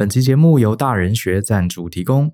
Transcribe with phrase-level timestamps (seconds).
[0.00, 2.32] 本期节目由大人学赞助提供。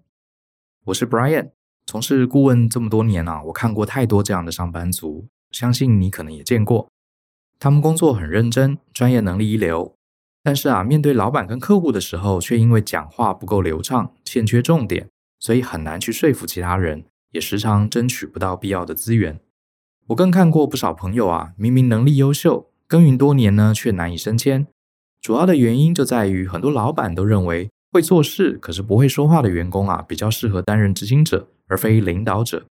[0.84, 1.50] 我是 Brian，
[1.84, 6.88] 从事顾问这么多年啊，我看过太多这样的上班族，相信你可能也见过。
[7.58, 9.96] 他们工作很认真，专业能力一流，
[10.44, 15.08] 但是啊，面对老板跟客户的时候，却因为讲话不够流畅，欠缺重点，
[15.40, 19.40] 所以很难去说服其他人，也时常争取不到必要的资源。
[20.06, 24.68] 我更看过不少朋友啊，明明能力优秀，耕耘多年呢，却难以升迁。
[25.26, 32.64] 主要的原因就在于，很多老板都认为会做事可是不会说话的员工啊，比较适合担任执行者，而非领导者。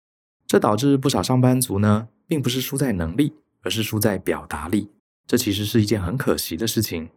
[0.46, 3.32] 这导致不少上班族呢，并不是输在能力，
[3.64, 4.88] 而是输在表达力。
[5.26, 7.08] 这其实是一件很可惜的事情。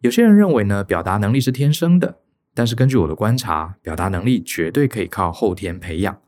[0.00, 2.18] 有些人认为呢，表达能力是天生的，
[2.54, 6.20] 但是根据我的观察，表达能力绝对可以靠后天培养。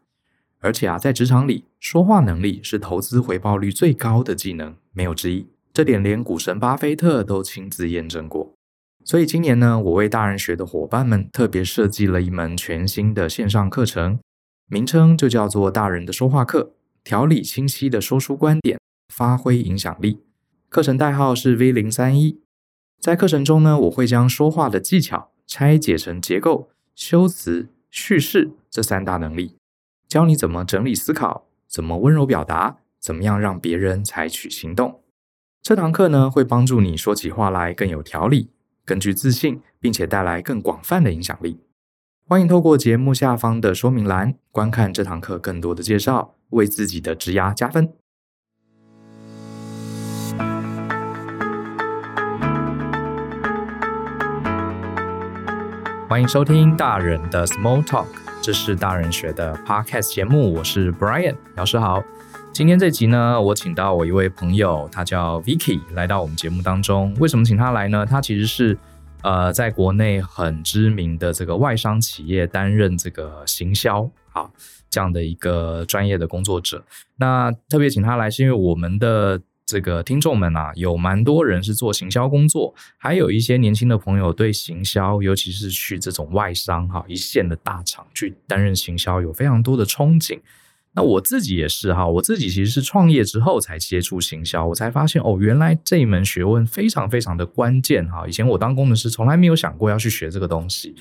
[0.59, 5.47] 而且啊，在职场里，说话能力是投资回报率最高的技能，没有之一。
[5.73, 8.53] 这点连股神巴菲特都亲自验证过，
[9.05, 14.19] 所以今年呢，我为大人学的伙伴们特别设计了一门全新的线上课程，
[14.69, 16.73] 名称就叫做“大人的说话课”，
[17.05, 18.79] 条理清晰的说出观点，
[19.15, 20.19] 发挥影响力。
[20.69, 22.41] 课程代号是 V 零三一。
[23.01, 29.57] 在课程中呢，我会将说话的技巧拆解成结构、修辞、叙事这三大能力，
[30.07, 35.01] 教你怎么整理思考，怎么温柔表达，怎么样让别人采取行动。
[35.63, 38.49] 这堂课呢，会帮助你说起话来更有条理、
[38.87, 41.61] 更具自信，并且带来更广泛的影响力。
[42.27, 47.93] 欢迎透过节目下方的说明栏观看这堂课更多的介绍，为自己的职涯加分。
[56.09, 58.07] 欢迎收听大人的 Small Talk，
[58.41, 62.03] 这是大人学的 Podcast 节目，我是 Brian，老师好。
[62.53, 67.15] 今天这集呢，我请到我一位朋友，他叫 Vicky，来到我们节目当中。
[67.19, 68.05] 为什么请他来呢？
[68.05, 68.77] 他其实是
[69.23, 74.51] 呃，在国内很知名的这个外商企业担任这个行销啊
[74.91, 76.85] 这样的一个专业的工作者。
[77.17, 90.41] 那特别请他来，是因为我们的这个听众们啊，有蛮多人是做行销工作，还有一些年轻的朋友对行销，尤其是去这种外商哈一线的大厂去担任行销，有非常多的憧憬。
[90.93, 98.27] 那我自己也是哈，我自己其实是创业之后才接触行销，我才发现哦，原来这一门学问非常非常的关键哈。
[98.27, 100.97] 以前我当工程师，从来没有想过要去学这个东西。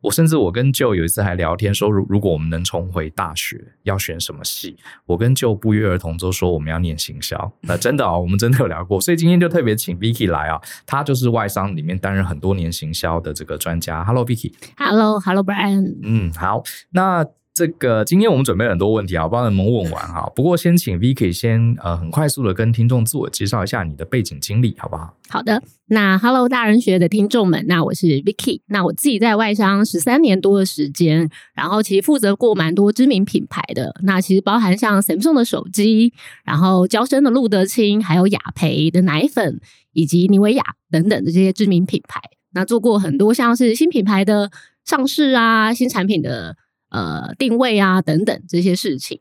[0.00, 4.76] 我甚至我跟 Joe 有一次还聊天说，如如果我们能重回大学，要选什么系？
[5.04, 7.52] 我跟 Joe 不约而同都说我们要念行销。
[7.62, 14.04] 那真的啊，我们真的有聊过，所以今天就特别请 Vicky 来啊，他就是外商里面担任很多年行销的这个专家。
[14.04, 14.52] Hello，Vicky。
[14.76, 15.94] Hello，Hello，Brian。
[16.02, 17.26] 嗯，好，那。
[17.56, 20.30] 这个今天我们准备了很多问题啊，不知道能不能问完哈。
[20.36, 25.16] 不过先请 Vicky 先呃很快速的跟听众自我介绍一下你的背景经历，好不好？
[25.30, 36.12] 好的，那 Hello 大人学的听众们，那我是 Vicky，那我自己在外商十三年多的时间，然后其实负责过蛮多知名品牌的，那其实包含像 Samsung 的手机，
[36.44, 39.58] 然后娇生的露德清，还有雅培的奶粉，
[39.94, 42.20] 以及妮维雅等等的这些知名品牌，
[42.52, 44.50] 那做过很多像是新品牌的
[44.84, 46.54] 上市啊，新产品的。
[46.96, 49.20] 呃，定位啊，等等这些事情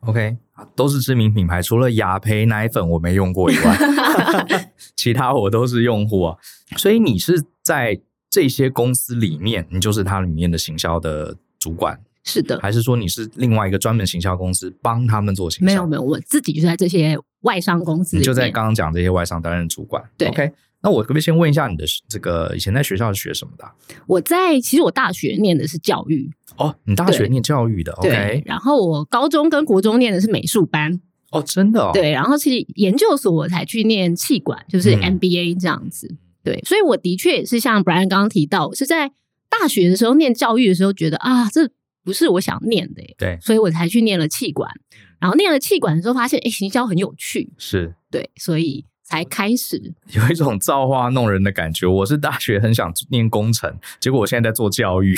[0.00, 0.36] ，OK，
[0.76, 6.36] 都是知名品牌，除了雅培奶粉我没用过以外， 其他我都是用户啊。
[6.76, 7.98] 所以你是在
[8.28, 15.64] 这些公司里面，你就是它里面的行销的主管，是的，还是说你是另外一个专门行销公司帮他们做行销？
[15.64, 20.52] 没有没有，我自己就在这些外商公司，你就在刚刚讲这些外商担任主管，对，OK。
[20.84, 23.64] 那我可不可以先问一下你的这个以前在学校是学什么的？
[24.06, 28.42] 我在其实我大学念的是教育哦，你大学念教育的对，OK。
[28.44, 31.00] 然后我高中跟国中念的是美术班
[31.30, 31.90] 哦，真的哦。
[31.94, 36.06] 对，然后其实研究所我才去念气管，就是 MBA 这样子。
[36.10, 39.10] 嗯、对，所以我的确也是像 Brian 刚刚提到，我是在
[39.48, 41.70] 大学的时候念教育的时候，觉得啊，这
[42.04, 44.70] 不是我想念的，对，所以我才去念了气管。
[45.18, 48.84] 然后念了气管的时候，发现哎，行销很有趣，是对，所以。
[49.14, 51.86] 才开始有一种造化弄人的感觉。
[51.86, 55.16] 我是大学很想念工程，结果我现在在做教育。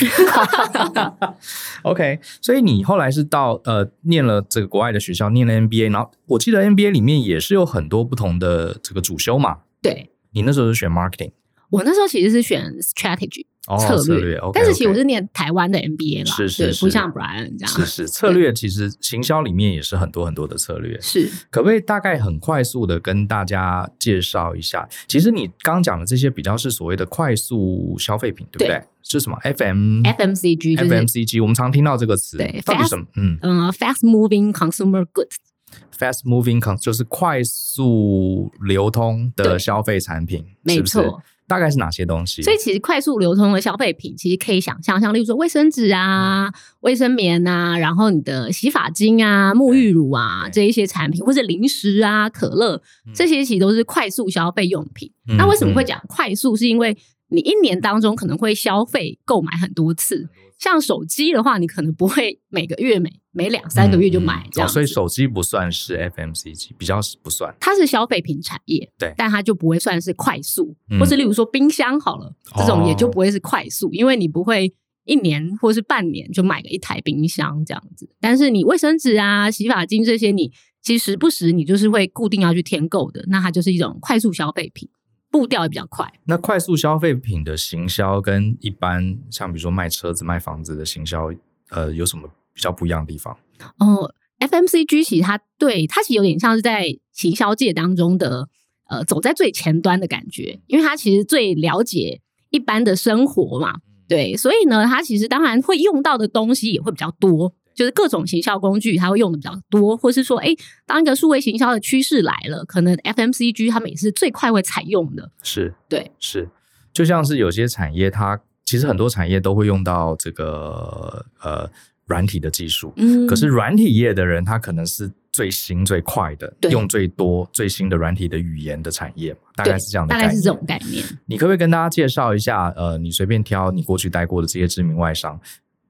[1.80, 9.60] OK，所以你后来是到呃念了这个国外的学校，念了 MBA，然后我记得 MBA 里面也是有很多不同的这个主修嘛。
[9.80, 11.32] 对，你那时候是选 marketing，
[11.70, 13.46] 我那时候其实是选 strategy。
[13.78, 17.68] 策略，但是其实我是念台湾的 MBA 嘛，是是，不像 Brian 这样。
[17.68, 21.00] 是是，策略其实行销里面也是很多很多的策略。
[21.00, 24.88] 是，可不可以大概很快速的跟大家介绍一下？
[25.08, 28.80] 其实你刚刚讲的这些比较是所谓的快速消费品，对不对？
[29.02, 33.04] 是什么？FM FMCG FMCG，我们常听到这个词，对，到底什么？
[33.16, 41.22] 嗯嗯，Fast Moving Consumer Goods，Fast Moving Con 就是快速流通的消费产品，没错。
[41.48, 42.42] 大概是哪些东西？
[42.42, 55.10] 所以其实快速流通的消费品，其实可以想象，像例如说卫生纸啊、卫、嗯、生棉啊，然后你的洗发精啊、沐浴乳啊这一些产品，或者零食啊、可乐、嗯、这些，其实都是快速消费用品。
[55.28, 56.56] 嗯、那为什么会讲快速？
[56.56, 56.96] 是因为
[57.28, 60.28] 你一年当中可能会消费购买很多次。
[60.58, 67.54] 像手机的话，你可能不会每个月每每两三个月就买这样、嗯嗯哦，所以手机不算是 FMCG，比较不算。
[67.60, 74.72] 它是消费品产业，对，但它就不会算是快速，嗯、或是例如说冰箱好了，这种也就不会是快速，哦、因为你不会
[75.04, 78.08] 一年或是半年就买个一台冰箱这样子。
[78.18, 80.50] 但是你卫生纸啊、洗发精这些，你
[80.80, 84.88] 其实时不时你就是会固定要去添购的，那它就是一种快速消费品。
[85.30, 86.12] 步调也比较快。
[86.24, 91.30] 那快速消费品的行销跟一般像比如说卖车子、卖房子的行销，
[91.70, 93.36] 呃，有什么比较不一样的地方？
[93.78, 98.48] 哦，FMCG 其实它对它其实有点像是在行销界当中的
[98.88, 102.20] 呃，走在最前端的感觉，因为它其实最了解
[102.50, 107.52] 一般的生活嘛，对，所以呢，它其实当然会用到的东西也会比较多。
[107.76, 110.48] 就是各种行销工具，它会用的比较多，或是说，哎，
[110.86, 115.30] 当一个数位行销的趋势来了，可能 FMCG 他们也是最快会采用的。
[115.42, 116.48] 是，对，是，
[116.92, 121.70] 就像是有些产业，它其实很多产业都会用到这个呃
[122.06, 131.04] 软体的技术，嗯，可是软体业的人，他可能是最新最快的，用最多最新的软体的语言的产业嘛，大概是这样的概念，大概是这种概念。
[131.26, 132.72] 你可不可以跟大家介绍一下？
[132.76, 135.38] 呃，你随便挑你过去待过的这些知名外商，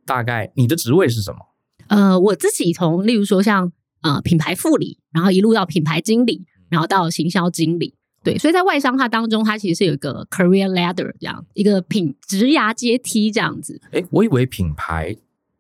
[0.05, 1.39] 大概你的职位是什么？
[1.89, 3.73] 呃，我自己从例如说像
[4.03, 13.81] 呃品牌副理，然后一路到品牌经理，然后到行销经理，对，所以在外商它当中，它其实是有一个 career ladder 这样一个品职涯阶梯这样子。
[13.93, 15.17] 诶，我以为品牌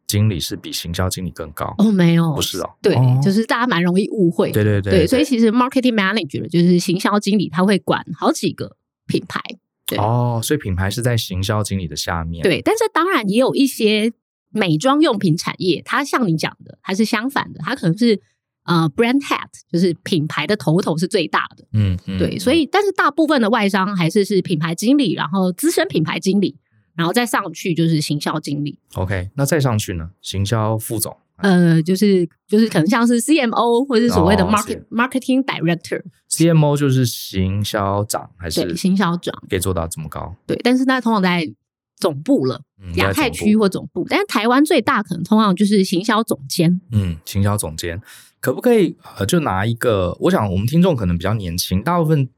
[0.06, 8.76] 经理是比行销经理更高哦，没有，不是哦，对，哦、就是大家蛮容易误会，对对对，对，所以其实 marketing manager 就是行销经理，他会管好几个
[9.06, 9.40] 品牌，
[9.86, 14.12] 对哦，所以品牌是在行销经理的下面，对，但是当然也有一些。
[14.56, 18.18] 美妆用品产业，它像你讲的，还是相反的，它可能是
[18.64, 26.56] 呃，brand head，就是品牌的头头是最大的，嗯，嗯对，所以但是大部分的外商还是是品牌经理，然后资深品牌经理，
[26.96, 28.78] 然后再上去就是行销经理。
[28.94, 30.10] OK，那再上去呢？
[30.20, 40.34] 行销副总，呃，就是就是可能像是 CMO 或者是所谓的 market、哦、marketing director，CMO 就是行销长还是行销长可以做到这么高？
[40.46, 41.46] 对，但是那通常在。
[41.96, 42.60] 总部了，
[42.96, 46.80] 亚太区或总部，嗯、但是台湾最大可能通常就是行销总监。
[46.92, 48.00] 嗯，行销总监
[48.40, 50.16] 可不可以呃，就拿一个？
[50.20, 52.28] 我想我们听众可能比较年轻，大部分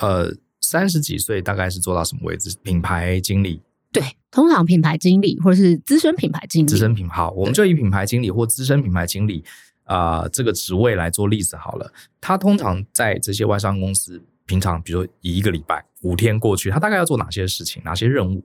[0.00, 2.56] 呃三十几岁，大概是做到什么位置？
[2.62, 3.60] 品牌经理。
[3.92, 6.68] 对，通常品牌经理或者是资深品牌经理。
[6.68, 9.44] 资深品牌，好，我们就以品牌经理或资深品牌经理
[9.82, 11.92] 啊、呃、这个职位来做例子好了。
[12.20, 17.82] 他通常在这些外商公司，平常比如说以一个礼拜五天过去，他大概要做哪些事情？
[17.84, 18.44] 哪些任务？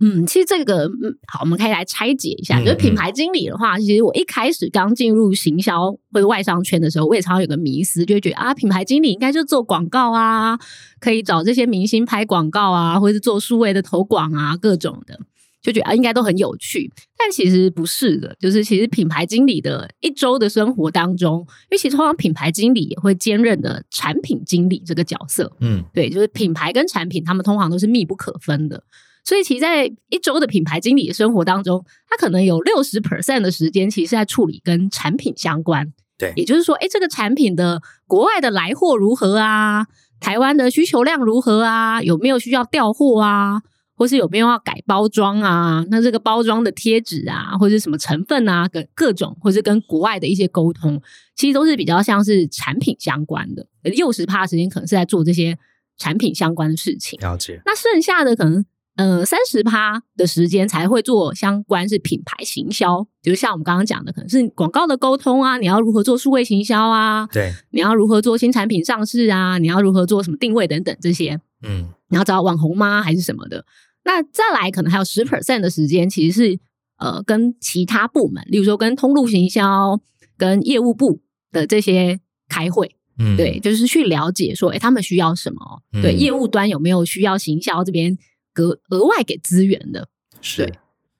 [0.00, 2.60] 嗯，其实这个嗯，好，我们可以来拆解一下。
[2.60, 10.58] 就是品牌经理的话，其实我一开始刚进入行销或者外商圈的时候，我也常常有个迷思，就会觉得啊，品牌经理应该就做广告啊，
[10.98, 15.18] 可以找这些明星拍广告啊，或者是做数位的投广啊，各种的，
[15.62, 16.90] 就觉得啊，应该都很有趣。
[17.16, 25.50] 但其实不是的，就是其实品牌经理的一周的生活当中，因为其实通常品牌经理也会兼任的产品经理这个角色。
[25.60, 28.82] 嗯，对，就是品牌跟产品，他们通常都是密不可分的。
[29.24, 35.92] 所以，其实在一周的品牌经理的生活当中，他可能有六十 percent 的时间，其实是在处理跟产品相关。
[36.18, 39.86] 对，也就是说，哎，这个产品的国外的来货如何啊？
[40.20, 42.02] 台湾的需求量如何啊？
[42.02, 43.62] 有没有需要调货啊？
[43.96, 45.82] 或是有没有要改包装啊？
[45.90, 51.00] 那这个包装的贴纸啊，或者是什么成分啊，各各种，或是跟国外的一些沟通，
[51.34, 53.66] 其实都是比较像是产品相关的。
[53.84, 55.56] 六十趴的时间可能是在做这些
[55.96, 57.18] 产品相关的事情。
[57.20, 57.60] 了解。
[57.64, 58.66] 那剩下的可能。
[58.96, 67.26] 呃，三十趴的时间才会做相关是品牌行销，就是像我们刚刚讲的，可能是广告的沟通啊，你要如何做数位行销啊？
[67.32, 69.58] 对，你要如何做新产品上市啊？
[69.58, 71.40] 你要如何做什么定位等等这些？
[71.62, 73.02] 嗯，你要找网红吗？
[73.02, 73.64] 还是什么的？
[74.04, 76.58] 那再来可能还有十 percent 的时间，其实是
[76.98, 80.00] 呃跟其他部门，例如说跟通路行销、
[80.36, 81.20] 跟业务部
[81.50, 85.82] 的这些开会，嗯，对，就是去了解说，哎，他们需要什么？
[85.94, 88.16] 嗯、对，业务端有没有需要行销这边？
[88.56, 90.08] 额额外给资源的，
[90.40, 90.72] 是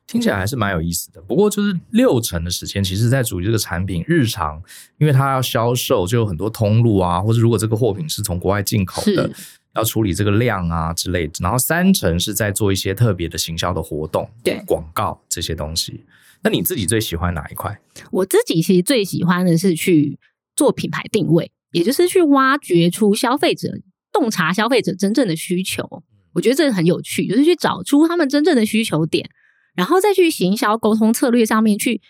[0.07, 1.21] 听起来还是蛮有意思的。
[1.23, 4.63] 不过就是六成的时间，其实在处理这个产品日常，
[4.99, 9.31] 因为它要销售，就有很多通路啊，或者如果这个货品是从国外进口的，
[9.75, 11.33] 要处理这个量啊之类的。
[11.41, 16.05] 然后三成是在做一些特别的行销的活动，对广告这些东西。
[16.43, 17.81] 那你自己最喜欢哪一块？
[18.11, 20.19] 我自己其实最喜欢的是去
[20.55, 23.79] 做品牌定位，也就是去挖掘出消费者
[24.13, 26.03] 洞察消费者真正的需求。
[26.35, 29.29] 我觉得这个很有趣，就是去找出他们真正的需求点，
[29.75, 32.03] 然后再去行销沟通策略上面去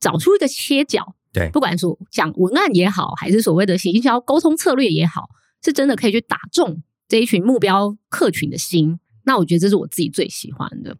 [0.00, 1.14] 找出一个切角。
[1.32, 5.28] 对，不管说讲文案也好，还是所谓的行销沟通策略也好，
[5.62, 8.98] 是真的可以去打中这一群目标客群的心。
[9.24, 10.96] 那我觉得这是我自己最喜欢的。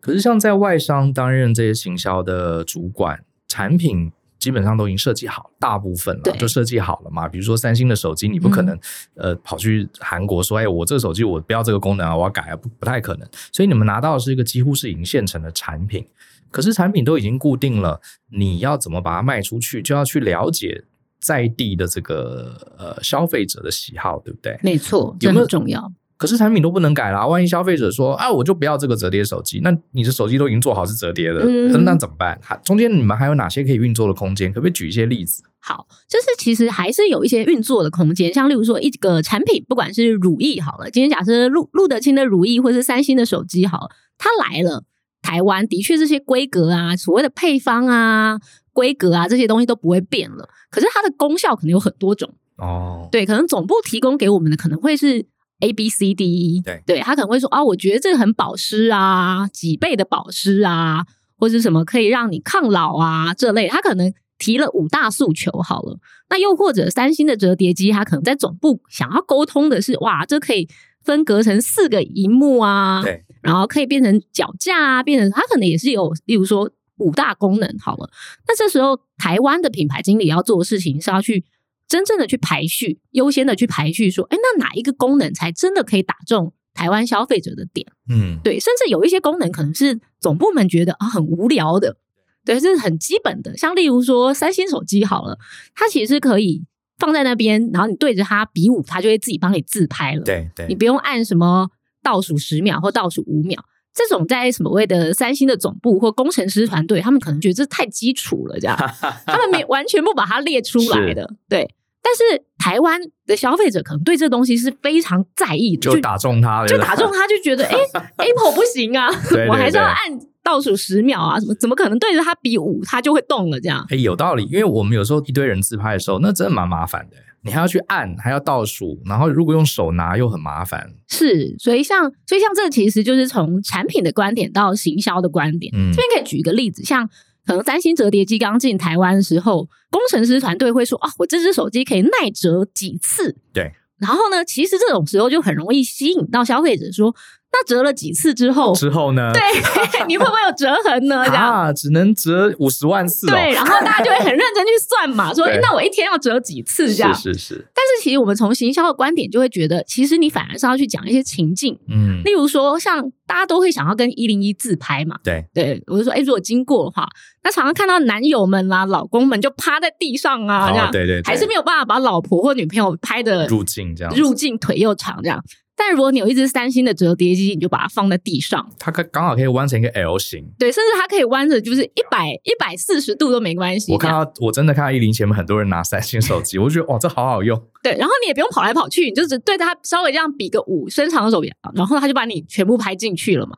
[0.00, 4.12] 可是像在外商担任这些行销的主管，产品。
[4.44, 7.26] 基本上都已经设计好，大部分了就设计好了嘛。
[7.26, 8.76] 比如说三星的手机，你不可能、
[9.14, 13.26] 嗯、呃跑去韩国说，哎，我这个手机我不要这个功能啊，我要改啊，不不太可能。
[13.50, 16.06] 所以你们拿到的是一个几乎是已经现成的产品，
[16.50, 17.98] 可是产品都已经固定了，
[18.28, 20.84] 你要怎么把它卖出去，就要去了解
[21.18, 24.58] 在地的这个呃消费者的喜好，对不对？
[24.62, 25.90] 没错，有没有重要。
[26.16, 32.40] 可是产品都不能改啦，万一消费者说啊，我就不要这个折叠手机，那你的手机都已经做好是折叠的，嗯、那怎么办？
[32.64, 34.52] 中间你们还有哪些可以运作的空间？
[34.52, 35.42] 可不可以举一些例子？
[35.58, 44.84] 好，就是其实还是有一些运作的空间，像例如说一个产品，不管是如意好了，今天假设路路得清的如意，或是三星的手机好了，它来了
[45.20, 48.38] 台湾，的确这些规格啊，所谓的配方啊、
[48.72, 53.08] 规格啊这些东西都不会变了，可是它的功效可能有很多种哦。
[53.10, 55.26] 对，可能总部提供给我们的可能会是。
[55.60, 61.06] A B C D E，对对，他可能会说啊，我觉得这个很保湿啊，几倍的保湿啊，
[61.38, 65.98] 或者什么可以让你抗老啊这类，他可能提了五大诉求好了。
[66.28, 70.68] 那又或者三星的折叠机，他可能在总部想要沟通的是，哇，这可以
[71.02, 78.10] 分隔成四个荧幕啊，对，然后可以变成脚架啊，变成它可能也是有，例如说五大功能好了。
[78.46, 81.44] 那这时候台湾的品牌经理要做的事情是要去。
[81.86, 87.86] 真正的去排序，优先的去排序，说，哎，那哪一个功能才真的可以打中台湾消费者的点？
[88.08, 91.96] 嗯，对，甚至有一些功能可能是总部门觉得啊很无聊的，
[92.44, 93.56] 对，这是很基本的。
[93.56, 95.38] 像例如说三星手机好了，
[95.74, 96.64] 它其实是可以
[96.98, 100.22] 放在那边，然后你对着它比武，它就会自己帮你自拍了。
[100.24, 101.68] 对对，你不用按什么
[102.02, 103.64] 倒数十秒或倒数五秒，
[103.94, 108.76] 这种在什么谓的三星的总部或工程师团队，他们可能觉得这太基础了，这样。
[109.24, 111.74] 他们没完全不把它列出来的，对。
[112.06, 117.78] 但是台湾的消费者可能对这东西是非常在意的，就打中他，就打中他，就觉得 哎
[118.18, 119.96] ，Apple 不行啊，对对对，我还是要按
[120.42, 123.86] 倒数十秒啊，怎么怎么可能对着它比五，它就会动了这样？
[123.88, 130.90] 哎，有道理，因为我们有时候一堆人自拍的时候，那真的蛮麻烦的，你还要去按，还要倒数，然后如果用手拿又很麻烦。
[131.08, 137.08] 是，所以像所以像这其实就是从产品的观点到行销的观点，嗯，这边可以举一个例子，像。
[137.46, 143.70] 可能三星折叠机刚进台湾的时候，工程师团队会说：“啊，我这只手机可以耐折几次？”对。
[143.98, 147.14] 然后呢，其实这种时候就很容易吸引到消费者说。
[147.54, 149.30] 那折了几次之后，之后呢？
[149.32, 149.40] 对，
[150.08, 151.22] 你会不会有折痕呢？
[151.24, 153.30] 这样啊，只能折五十万次，哦。
[153.30, 156.92] 对，然后大家就会很认真去算嘛，说，那我一天要折几次？
[156.92, 157.54] 这样是是是。
[157.72, 167.08] 但是其实我们从行销的观点就会觉得，其实你反而是要去讲一些情境，嗯，例如说，像大家都会想要跟一零一自拍嘛，对对，我就说，哎，如果经过的话，
[167.44, 175.40] 那常常看到男友们啦、老公们就趴在地上啊，这样，对对，还是没有办法把老婆或女朋友拍的入镜这样，入镜腿又长这样。
[175.76, 183.92] 但如果你有一只三星的折叠机，你就把它放在地上，它可刚好可以弯成一个 L 型，对，甚至它可以弯着，就是一百一百四十度都没关系。
[183.92, 187.60] 我看到我真的看到一零前面很多人拿三星手机，我就觉得哇，这好好用。
[187.82, 193.54] 对，然后你也不用跑来跑去，你就只对着它稍微这样比个五，伸长的手臂，然后它就把你全部拍进去了嘛。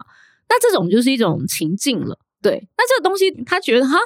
[0.48, 2.18] 那这种就是一种情境了。
[2.40, 3.96] 对，那这个东西他觉得哈，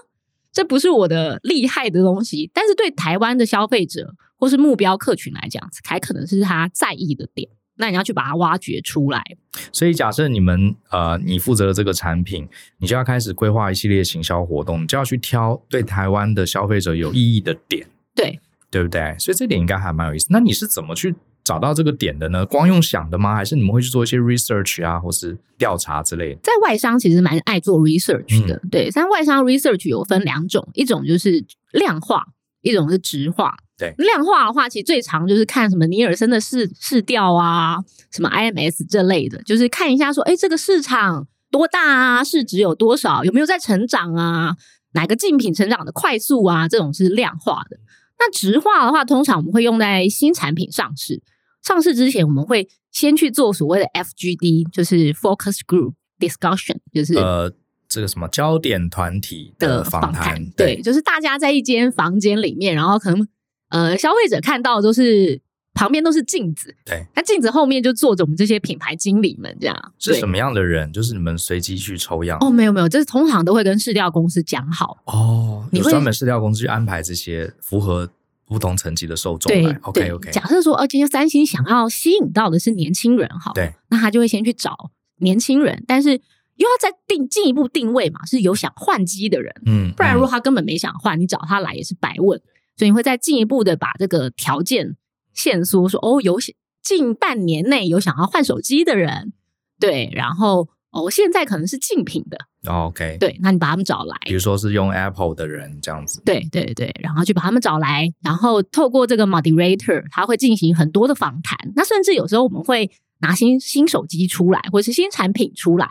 [0.52, 7.48] 这不是我的厉害的东西，但是对台湾的消费者或是目标客群来讲，才可能是他在意的点。
[7.80, 9.24] 那你要去把它挖掘出来。
[9.72, 18.38] 所以假设你们呃，你负责的这个产品，你就要开始规划一系列行销活动，你就要去挑对台湾的消费者有意义的点，对
[18.70, 19.16] 对不对？
[19.18, 20.26] 所以这点应该还蛮有意思。
[20.30, 22.46] 那你是怎么去找到这个点的呢？
[22.46, 23.34] 光用想的吗？
[23.34, 26.40] 还是你们会去做一些 research 啊，或是调查之类的？
[26.42, 28.90] 在外商其实蛮爱做 research 的，嗯、对。
[28.94, 32.24] 但外商 research 有分两种，一种就是量化，
[32.62, 33.56] 一种是质化。
[33.80, 37.78] 对，量化的话，其实最常就是看什么尼尔森的市市调啊，
[38.10, 44.54] 什么 IMS 这类的，就是看一下说，哎，这个市场多大啊，市值有多少，有没有在成长啊，
[44.92, 47.78] 哪个竞品成长的快速啊，这种是量化的。
[48.18, 51.22] 那直化的话，通常我们会用在新产品上市，
[51.62, 57.50] 上市之前我们会先去做所谓的 FGD，就是 Focus Group Discussion，就是呃
[57.88, 63.26] 这个什么焦点团体的访谈，对，对，就是大家在一间房间里面，然后可能。
[63.70, 65.40] 呃，消费者看到的都是
[65.72, 70.92] 旁边都是镜子，对，那镜子后面就坐着我们这些品牌经理们，这样是什么样的人？
[70.92, 72.36] 就是你们随机去抽样？
[72.40, 78.10] 哦，没有没有，这是通常都会跟市调公司讲好哦，你会有专门市调公司去安排这些符合
[78.46, 79.72] 不同层级的受众对。
[79.82, 80.30] OK OK。
[80.32, 92.40] 假设说，哦，今天三星想要吸引到的是年轻人，好，对，那他就会先去找年轻人，但是又要再定进一步定位嘛，是有想换机的人，嗯，不然如果他根本没想换，你找他来也是白问。
[92.80, 94.96] 所以你会再进一步的把这个条件
[95.34, 96.38] 限缩，说，哦，有
[96.82, 99.34] 近半年内有想要换手机的人，
[99.78, 100.70] 对，然后。
[100.92, 102.36] 哦，现在可能是竞品的
[102.68, 115.88] ，OK，对，那你把他们找来，比如说是用 Apple 的人这样子，对对对，然后去把他们找来，然后透过这个 Moderator，他会进行很多的访谈，那甚至有时候我们会拿新新手机出来，或是新产品出来，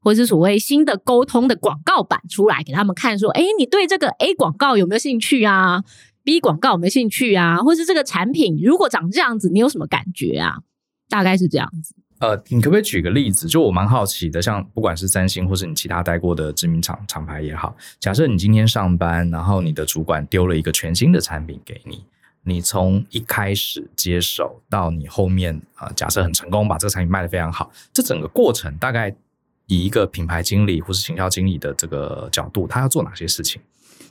[0.00, 5.84] 或是所谓新的沟通的广告版出来给他们看，说，哎，你对这个 A 广告有没有兴趣啊
[6.24, 7.58] ？B 广告没兴趣啊？
[7.58, 10.58] 或是这个产品如果长这样子，你有什么感觉啊？
[11.08, 11.94] 大概是这样子。
[12.20, 13.48] 呃，你可不可以举个例子？
[13.48, 22.04] 就我蛮好奇的，像不管是三星或是你其他待过的知名厂厂牌也好，假设你今天上班，然后你的主管丢了一个全新的产品给你，
[22.44, 29.12] 你从一开始接手到你后面啊、假设很成功，把这个产品卖得非常好，这整个过程大概
[29.66, 33.60] 以一个品牌经理或是行销经理的这个角度，他要做哪些事情？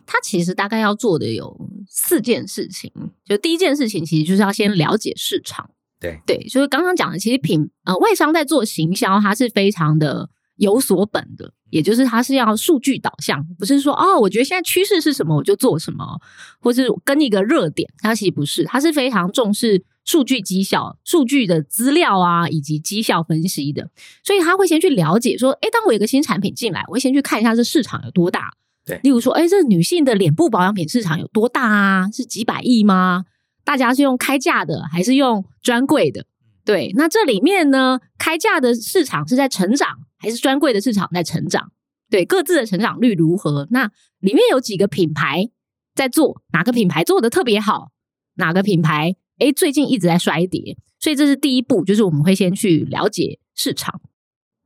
[0.06, 2.92] 他其实大概要做的有四件事情，
[3.26, 5.70] 就第一件事情其实就是要先了解市场。
[6.00, 6.20] 对。
[6.26, 16.20] 对，就是刚刚讲的，其实品呃外商在做行销，它是非常的有所本的，也就是它是要数据导向，不是说哦，我觉得现在趋势是什么我就做什么，
[16.60, 23.90] 或是跟一个热点，它其实不是，它是非常重视数据绩效、数据的资料啊，以及绩效分析的，
[24.24, 28.52] 所以他会先去了解说，诶，当我有个新产品进来，我会先去看一下这市场有多大，
[28.86, 32.10] 对，例如说，诶，这女性的脸部保养品市场有多大啊？
[32.12, 33.26] 是几百亿吗？
[33.64, 36.26] 大家是用开价的还是用专柜的？
[36.66, 41.72] 对，那这里面呢，开价的市场是在成长，还是专柜的市场在成长？
[42.10, 43.68] 对，各自的成长率如何？
[43.72, 45.50] 那里面有几个品牌
[45.96, 46.42] 在做？
[46.54, 47.92] 哪个品牌做的特别好？
[48.36, 50.78] 哪个品牌诶最近一直在衰跌？
[51.00, 54.02] 所以这是第一步，就是我们会先去了解市场。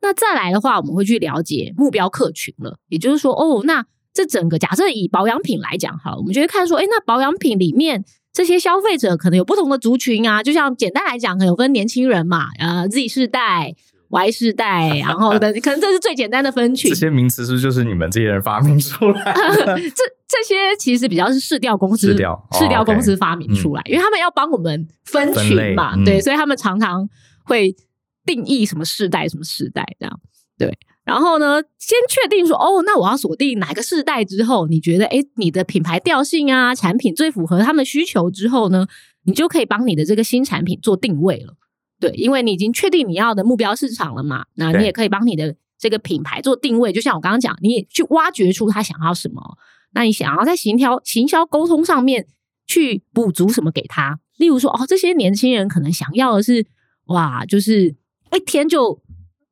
[0.01, 2.77] 那再来的话，我们会去了解目标客群了。
[2.89, 8.03] 也就是说，哦，那这整个假设以保养品来讲，好，我们就会看说，哎那保养品里面。
[8.35, 13.73] 这些消费者可能有不同的族群啊，就像简单来讲，可能有分年轻人嘛，呃，Z 世代、
[14.09, 16.89] Y 世代，然后的可能这是最简单的分群。
[16.89, 19.33] 这些名词是不是就是你们这些人发明出来
[19.65, 19.79] 的？
[19.79, 27.07] 这这些其实比较是市调公司，市调、公司发明出来，嗯、因为他们要帮我们分群嘛，嗯、对，所以他们常常
[27.45, 27.73] 会
[28.25, 30.19] 定义什么世代、什么世代这样，
[30.57, 30.77] 对。
[31.05, 38.87] 然后呢，先确定说，哦，那我要锁定哪个世代之后，你觉得，诶，你的品牌调性啊，产品最符合他们需求之后呢，
[39.23, 41.53] 你就可以帮你的这个新产品做定位了。
[41.99, 46.91] 对，因为你已经确定你要的目标市场了嘛，那你也可以帮你的这个品牌做定位。
[46.91, 49.41] 就像我刚刚讲，你也去挖掘出他想要什么，
[49.93, 52.25] 那你想要在行销行销沟通上面
[52.65, 54.19] 去补足什么给他。
[54.37, 56.65] 例如说，哦，这些年轻人可能想要的是，
[57.05, 57.95] 哇，就是
[58.35, 58.99] 一天就。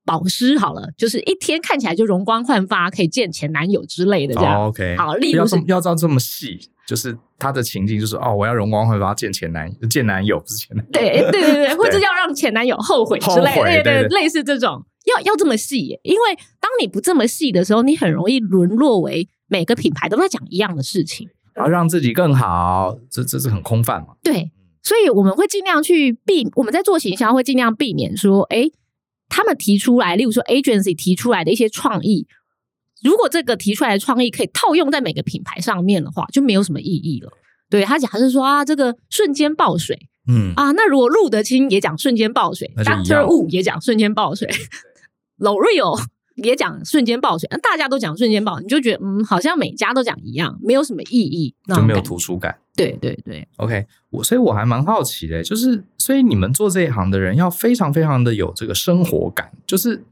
[0.06, 4.62] 保湿好了，就是一天看起来就容光焕发，可以见前男友之类的这样。
[4.62, 10.92] Oh, OK，好，例如要要照这么细，就是他的情境就是哦，我要容光焕发见前男友，见男友不是前男友。
[10.92, 24.16] 对对对 对，或者要让前男友后悔之类的，对对，对，类似这种，要要这么细，因为当你不这么细的时候，你很容易沦落为每个品牌都在讲一样的事情，然后让自己更好，这这是很空泛嘛。
[24.22, 28.70] 对，所以我们会尽量去避，我们在做行销会尽量避免说，哎。
[29.36, 32.28] 他们提出来，例如说 agency 提出来的一些创意，
[33.04, 37.32] 如果这个提出来的创意可以套用在每个品牌上面的话，就没有什么意义了。
[37.68, 44.48] 对，他假设说啊，这个瞬间爆水，嗯啊，那如果路德清也讲瞬间爆水，Doctor Wu 也讲瞬间爆水，
[45.40, 46.00] L'Oreal
[46.36, 52.60] 也讲瞬间爆水，大家都讲瞬间爆，你就觉得嗯，好像每家都讲一样，没有什么意义，就没有图书感。
[52.76, 60.04] 对对对，OK，我所以我还蛮好奇的，就是所以你们做这一行的人要非常非常的有这个生活感，就是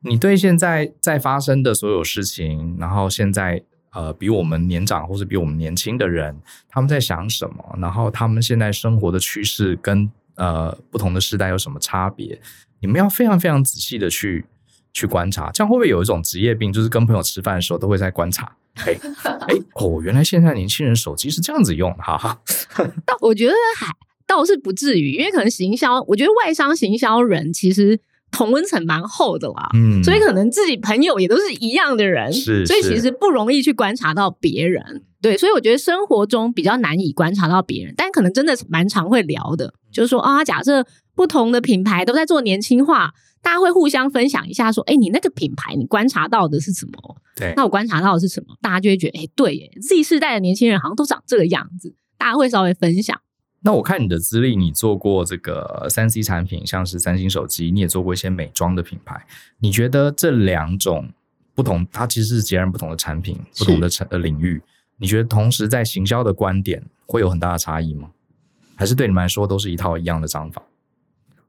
[0.00, 6.36] 你对现在在发生的所有事情，然后现在呃比我们年长或是比我们年轻的人
[6.68, 12.40] 他们在想什么，然后他们现在生活的趋势跟呃不同的时代有什么差别，
[12.80, 14.44] 你们要非常非常仔细的去
[14.92, 18.56] 去观察，这样会不会有一种职业病，就是跟朋友吃饭的时候都会在观察？
[18.86, 22.40] 哎哎哦，原来现在年轻人手机是这样子用的哈哈。
[23.04, 23.92] 倒我觉得还
[24.26, 27.98] 倒是不至于，因为可能行销，我觉得外商行销人其实
[28.30, 35.02] 同温层蛮厚的啦，嗯，所以可能自己朋友也都是一样的人，是，所以其实不容易去观察到别人。
[35.20, 43.12] 对，所以我觉得生活中比较难以观察到别人，但可能真的蛮常会聊的，就是说啊，假设不同的品牌都在做年轻化。
[43.42, 47.16] 大家会互相分享一下，说：“哎，你那个品牌，你观察到的是什么？
[47.36, 48.56] 对，那我观察到的是什么？
[48.60, 51.94] 大家就会觉得，哎，对耶，Z 世代的年轻人好像都长这个样子。
[52.16, 53.20] 大家会稍微分享。
[53.60, 59.24] 那我看你的资历，你做过这个三 C 产品，像是三星手机，你也做过一些美妆的品牌。
[59.58, 61.08] 你觉得这两种
[61.54, 64.60] 不同，它其实是截然不同的产品，不同的产的领域。
[64.98, 68.10] 你觉得同时在行销的观点会有很大的差异吗？
[68.74, 70.62] 还是对你们来说都是一套一样的章法？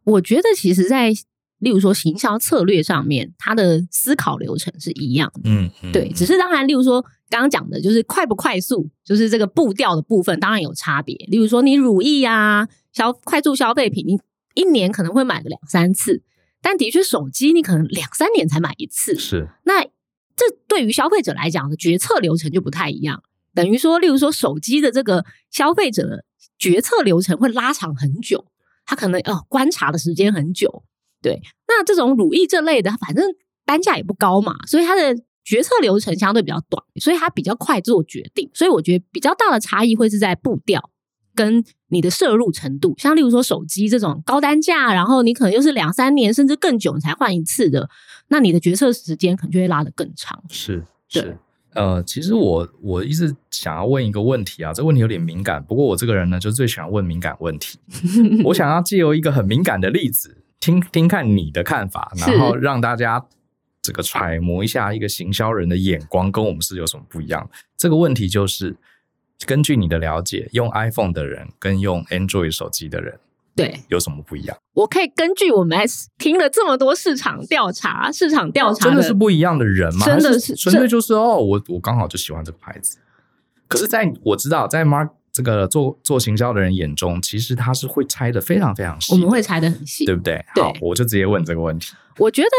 [0.03, 1.11] 我觉得其实，在
[1.59, 5.41] 例如说行销策略上面，它的思考流程是一样的。
[5.45, 7.05] 嗯，嗯对，只是当然，例如说。
[7.31, 11.15] 刚刚讲的就是快不快速，就是这个步调的部分，当然有差别。
[11.27, 14.19] 例如说，你乳液啊，消快速消费品，你
[14.55, 16.23] 一年可能会买个两三次，
[16.59, 19.15] 但的确手机你可能两三年才买一次。
[19.15, 23.21] 是，那这对于消费者来讲的决策流程就不太一样。
[23.53, 26.25] 等于说，例如说手机的这个消费者的
[26.57, 28.43] 决策流程会拉长很久，
[28.87, 30.83] 他可能哦观察的时间很久。
[31.21, 33.25] 对，那这种乳液这类的，反正
[33.65, 35.15] 单价也不高嘛，所以它的。
[35.45, 38.47] 决策流程相对比较短，所以它比较快做决定。
[38.53, 40.91] 所以我觉得比较大的差异会是在步调
[41.33, 42.93] 跟你的摄入程度。
[42.99, 47.89] 像例如说手机这种高单价，然后你可能又是两三年甚至更久你才换一次的，
[48.27, 50.39] 那你的决策时间可能就会拉得更长。
[50.49, 51.35] 是是，
[51.73, 57.79] 呃，其实我我一直想要问一个问题啊，这个问题有点敏感，不过我这个人呢就最喜欢问敏感问题。
[58.45, 63.25] 我想要借由一个很敏感的例子，听听看你的看法，然后让大家。
[63.81, 67.49] 这个揣摩一下一个行销人的眼光跟我们是有什么不一样？
[67.77, 68.75] 这个问题就是
[69.45, 73.17] 根据你的了解，用 iPhone 的人跟用 Android 手机的人，
[73.55, 74.57] 对，有什么不一样？
[74.73, 75.79] 我可以根据我们
[76.17, 80.05] 听了这么多市场调查，市场调查真的是不一样的人吗？
[80.05, 82.97] 真的是纯粹就是哦，我我刚好就喜欢这个牌子。
[83.69, 90.43] 可是在我知道，在 Mark 这个做做行销的人眼中，其实他是会拆的非常非常细，我们会拆的很细，对不对？
[90.53, 91.93] 对，好，我就直接问这个问题。
[92.17, 92.49] 我觉得。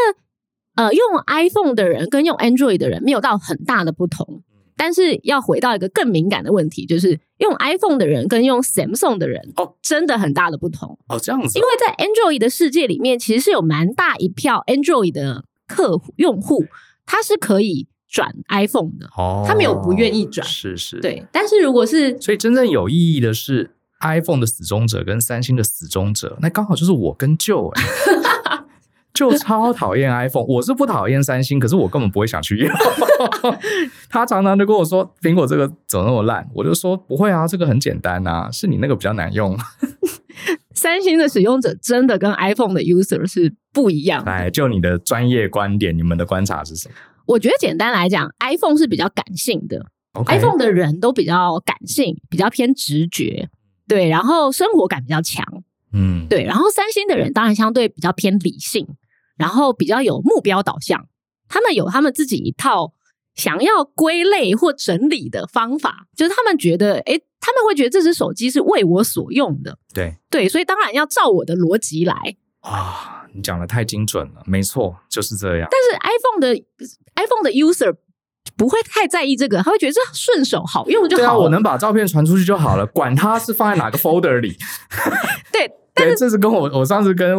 [0.73, 4.41] 呃，用 iPhone 的人跟用 Android 的人没有到很大的不同，
[4.77, 11.59] 但是要回到一个更敏感的问题，就是用 iPhone 的人跟用 Samsung 的人哦，真的很大的不同哦，这样子。
[11.59, 16.63] 因为在 Android 的世界里面，其实是有蛮大一票 Android 的客户用户，
[17.05, 21.25] 他是可以转 iPhone 的哦，他没有不愿意转，是是，对。
[21.31, 23.71] 但是如果是，所以真正有意义的是
[24.01, 27.35] iPhone 的死忠者跟三星的死忠者，那刚好就是我跟
[27.75, 27.83] 哎。
[29.13, 32.71] 就超讨厌 iPhone，我是不讨厌三星，可是我根本不会想去用。
[34.09, 39.55] 他常常就跟我说苹果这个怎么那么烂，我就说不会啊，这个很简单啊，是你那个比较难用。
[40.73, 44.23] 三星的使用者真的跟 iPhone 的 user 是不一样。
[44.23, 46.95] 来，就你的专业观点，你们的观察是什么？
[47.31, 49.85] 我觉得简单来讲，iPhone 是比较感性的
[50.27, 53.49] iPhone 的人都比较感性，比较偏直觉，
[53.87, 55.45] 对，然后生活感比较强，
[55.93, 58.87] 嗯，对，然后三星的人当然相对比较偏理性。
[59.37, 61.07] 然后比较有目标导向，
[61.47, 62.93] 他们有他们自己一套
[63.33, 72.13] 想要归类或整理的方法，就是他们觉得，哎，他们会觉得这只手机是为我所用的，对对，所以当然要照我的逻辑来。
[72.59, 75.67] 啊，你讲的太精准了，没错，就是这样。
[75.71, 76.63] 但是 iPhone 的
[77.15, 77.95] iPhone 的 user
[78.55, 81.27] 不会太在意这个，他会觉得这顺手好用就好了。
[81.27, 84.55] 对啊，我能把照片传出去就好了，管它是放在哪个 folder 里。
[85.51, 87.37] 对，但这是跟我我上次跟。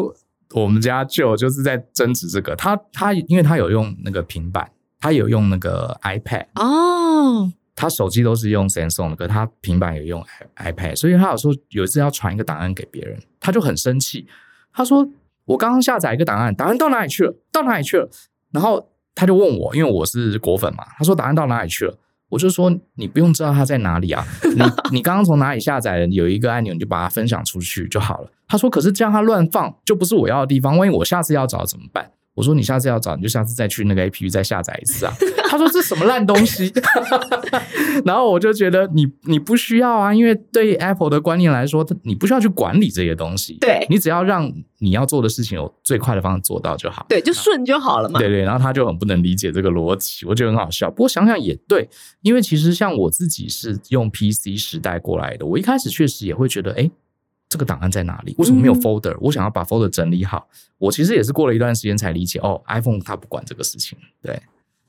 [0.55, 10.23] 我们家舅就是在争执这个，他他因为他有用那个平板，他有用那个 iPad 哦，他手机都是用 Samsung 的，可他平板也用
[10.59, 14.27] iPad，所以他有时候有一次要传一个档案给别人，他就很生气，
[14.75, 15.09] 他说
[15.45, 17.35] 我刚刚下载一个档案，档案到哪里去了？
[17.51, 18.09] 到哪里去了？
[18.53, 21.99] 然后他就问我，因为我是果粉嘛，他说档案到哪里去了？
[22.29, 24.25] 我就说你不用知道它在哪里啊，
[24.57, 24.63] 你
[24.97, 26.07] 你刚刚从哪里下载的？
[26.07, 28.31] 有一个按钮，你就把它分享出去就好了。
[28.49, 35.13] 他说：“可是这样它乱放就不是我要的地方，万一我下次要找怎么办？”我说：“你下次要找，你就下次再去那个 APP 再下载一次啊。”
[35.51, 36.73] 他说：“这什么烂东西？”
[38.07, 48.19] 然后我就觉得你你不需要啊，因为对 Apple 的观念来说，你不需要去管理这些东西，对，你只要让你要做的事情有最快的方式做到就好，对，就顺就好了嘛。
[48.19, 50.91] 对对，然后他就很不能理解这个逻辑，我觉得很好笑。
[50.91, 51.87] 不过想想也对，
[52.23, 56.91] 因为其实像我自己是用 PC 时代过来的，我一开始确实也会觉得，哎。
[57.53, 58.35] 这个档案在哪里？
[58.39, 60.49] 为什么没有 folder？、嗯、我想要把 folder 整理好。
[60.79, 63.99] 我其实也是过了一段时间才理解，哦，iPhone 它不管这个事情。
[64.23, 64.41] 对，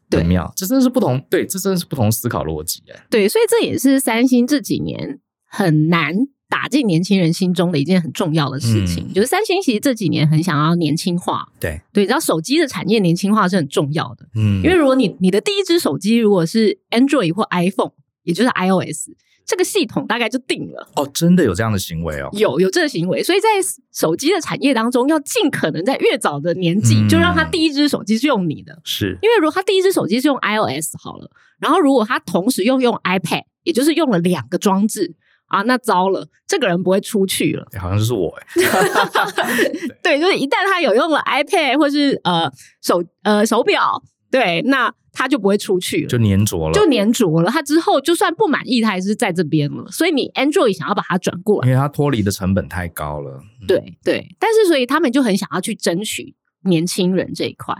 [0.10, 1.20] 对，妙，这真的是不同。
[1.30, 2.82] 对，这真的是不同思考逻辑。
[2.88, 6.16] 哎，对，所以这也是三星这几年很难
[6.48, 9.08] 打进年轻人心中的一件很重要的事情。
[9.10, 11.46] 嗯、就是三星其实这几年很想要年轻化。
[11.60, 14.26] 对，对，然后手机的产业年轻化是很重要的。
[14.36, 17.92] 嗯，因为如果你你的第一只手机如果是 Android 或 iPhone，
[18.24, 19.10] 也就是 iOS。
[19.46, 23.48] 这个系统大概就定了哦，真的有这样的行为哦，有有这个行为，所以在
[23.92, 31.30] 手机的产业当中，要尽可能在越早的年纪就让他第一只手机是用你的，是因为如果他第一只手机是用 iOS 好了，
[31.60, 35.16] 然后如果他同时又用 iPad，也就是用了两个装置
[35.48, 37.68] 啊，那糟了，这个人不会出去了。
[37.80, 38.48] 好像就是我哎。
[40.02, 42.52] 对，就是一旦他有用了 iPad 或是呃
[42.82, 44.02] 手呃手表，
[44.32, 47.52] 对，那他就不会出去了，就黏着了，就黏着了。
[47.52, 49.86] 他之后就算不满意，他还是在这边了。
[49.92, 53.40] 所以你 Android 想要把它转过来，因为它脱离的成本太高了。
[53.62, 57.76] 嗯、对对，但是所以他们就很想要去争取年轻人这一块。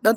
[0.00, 0.16] 那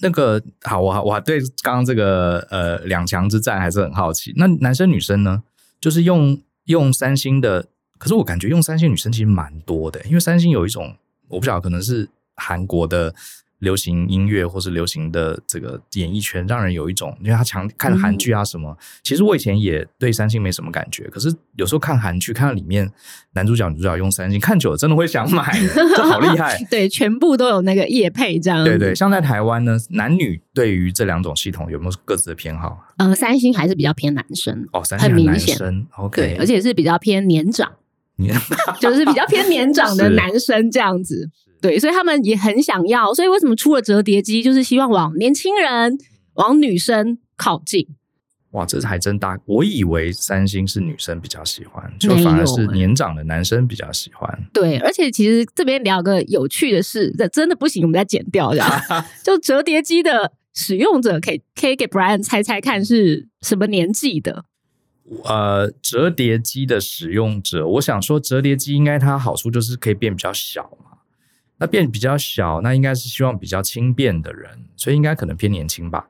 [0.00, 4.32] 那个好，我我对刚刚这个呃两强之战还是很好奇。
[4.36, 5.42] 那男生女生呢？
[5.80, 7.66] 就是用用三星的，
[7.98, 10.94] 可是我感觉用三星女生其实蛮多的，因为三星有一种
[11.26, 13.12] 我不晓得，可能是韩国的。
[13.60, 18.70] 流行音乐或是流行的这个演艺圈，让人有一种，因为他强看韩剧啊什么。
[18.70, 22.88] 嗯、其实我以前也对三星没什么感觉，可是有时候看韩剧，看到里面
[23.32, 26.56] 男主角女主角用三星，看久了真的会想买，这好厉害。
[26.70, 28.64] 对，全部都有那个夜配这样。
[28.64, 32.86] 对对，像在台湾呢，男女对于这两种系统有没有各自的偏好？
[32.98, 35.56] 呃，三星还是比较偏男生哦，三星很明显。
[35.96, 37.72] OK，对，而且是比较偏年长，
[38.80, 41.28] 就是比较偏年长的男生这样子。
[41.60, 45.98] 对，所以他们也很想要，所以为什么出了折叠机，就是希望往年轻人、
[46.34, 47.86] 往女生靠近。
[48.52, 49.38] 哇，这还真大！
[49.44, 54.48] 我以为三星是女生比较喜欢，就反而是年长的男生比较喜欢。
[54.54, 58.70] 对，而且其实这边聊个有趣的事，这真的不行，我们再剪掉这样。
[59.22, 64.44] 就折叠机的使用者，可以可以给 Brian 猜猜看是什么年纪的？
[65.24, 70.70] 呃，折叠机的使用者，我想说，折叠机应该它好处就是可以变比较小。
[71.58, 76.08] 那变比较小，那应该是希望比较轻便的人，所以应该可能偏年轻吧。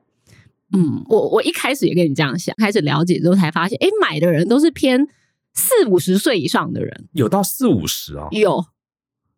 [0.72, 5.06] 嗯，我我一开始也跟你这样想，开始了解之后才发现，哎，买的人都是偏
[5.54, 8.62] 四五十岁以上的人，有到四五十哦，有，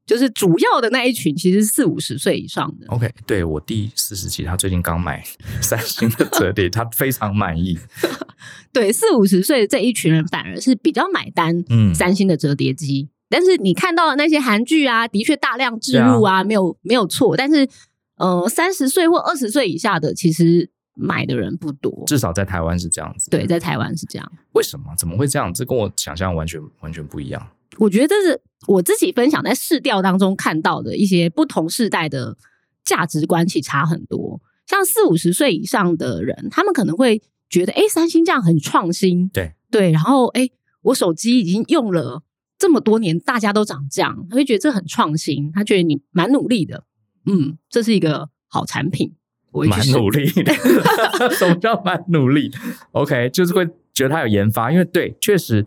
[0.05, 2.87] 就是主要的那一群其实四五十岁以上的。
[2.88, 5.23] OK，对，我弟四十几，他最近刚买
[5.62, 7.79] 三星的折叠，他非常满意。
[8.73, 13.09] 对，四五十岁的这一群人反而是比较买单，嗯，三星的折叠机。
[13.31, 17.37] 嗯但是你看到的那些韩剧啊，的确大量置入啊，没有没有错。
[17.37, 17.69] 但是，
[18.16, 22.03] 呃，三十岁或二十岁以下的，其实买的人不多。
[22.09, 23.31] 至少在台湾是这样子。
[23.31, 24.33] 对，在台湾是这样。
[24.55, 24.87] 为什么？
[24.99, 25.55] 怎么会这样？
[25.55, 27.49] 这跟我想象完全完全不一样。
[27.79, 32.37] 我觉得这是我自己分享在市调当中看到的一些不同世代的
[32.85, 34.40] 价值观，其实差很多。
[34.66, 39.29] 像四五十岁以上的人，他们可能会觉得，哎，三星这样很创新。
[39.29, 40.49] 对对，然后，哎，
[40.83, 42.23] 我手机已经用了。
[42.61, 46.85] 这么多年，大家都长这样，他会觉得这很创新，他觉得你蛮努力的，
[47.25, 49.14] 嗯，这是一个好产品。
[49.51, 50.55] 我蛮努力的，
[51.35, 52.53] 什么叫蛮努力
[52.92, 55.66] ？OK，就是会觉得他有研发，因为对，确实，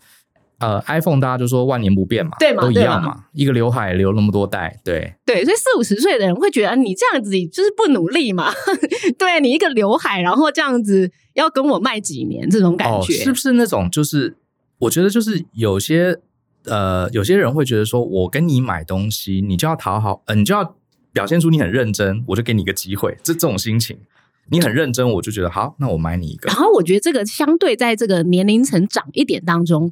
[0.59, 8.53] 呃，iPhone 大家就说万年不变嘛，对嘛，都一样嘛，一个刘海留那么多代，对对，所以四五十岁的人会觉得你这样子就是不努力嘛，
[9.19, 13.91] 对你一个刘海，然后这样子要跟我卖几年，这种感觉、哦、是不是那种？
[13.91, 14.37] 就是
[14.77, 16.19] 我觉得就是有些。
[16.65, 20.75] 呃，有些人会觉得说，我跟你买东西，你就要讨好，呃，你就要
[21.11, 23.97] 表现出你很认真，我就给你一个机会，这这种心情，
[24.49, 26.47] 你很认真，我就觉得好，那我买你一个。
[26.47, 29.91] 然后我觉得这个相对在这个年龄层长一点当中，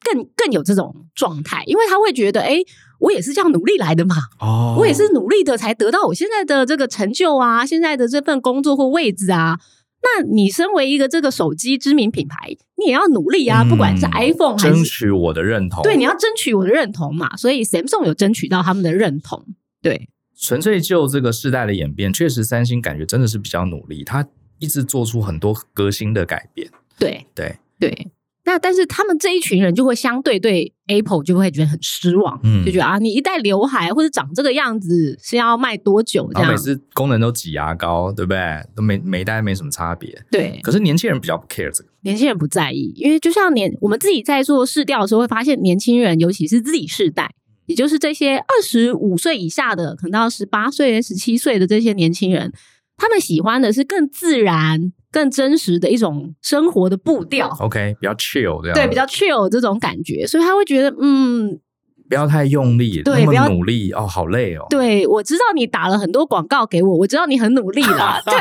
[0.00, 2.58] 更更有这种状态，因为他会觉得，哎，
[2.98, 9.58] 我也是这样努力来的嘛，哦，我也是努力的才得到我现在的这个成就啊，现在的这份工作或位置啊。
[10.02, 13.64] 那你身为一个这个手机知名品牌，你也要努力啊！
[13.64, 17.36] 不管是 iPhone 还是争取我的认同，对，你要争取我的认同嘛。
[17.36, 19.46] 所以 Samsung 有争取到他们的认同。
[19.80, 24.26] 对，纯粹就这个世代的演变，确实三星感觉真的是比较努力，它
[24.58, 26.68] 一直做出很多革新的改变。
[26.98, 28.10] 对对对。
[28.44, 36.28] 对那但是他们这一群人就会相对对 Apple 就会觉得很失望，嗯，就觉得啊，你一戴刘海或者长这个样子是要卖多久？
[36.34, 38.38] 这样每次功能都挤牙膏，对不对？
[38.74, 40.22] 都没每一代没什么差别。
[40.30, 47.32] 对，可是年轻人比较不 care 这个，年轻人不在意，因为就像年我们自己在做试调的时候会发现，年轻人尤其是 Z 世代，
[47.66, 52.52] 也就是这些二十五岁以下的，可能到十八岁、十七岁的这些年轻人，
[52.96, 54.92] 他们喜欢的是更自然。
[55.12, 61.60] 更真实的一种生活的步调，OK，比较 chill 这样，对，比较 chill 这种感觉，所以他会觉得，嗯，
[62.08, 64.64] 不要太用力，对，那么努力哦，好累哦。
[64.70, 68.34] 对，我知道你打了很多广告给我，我知道你很努力啦， 对，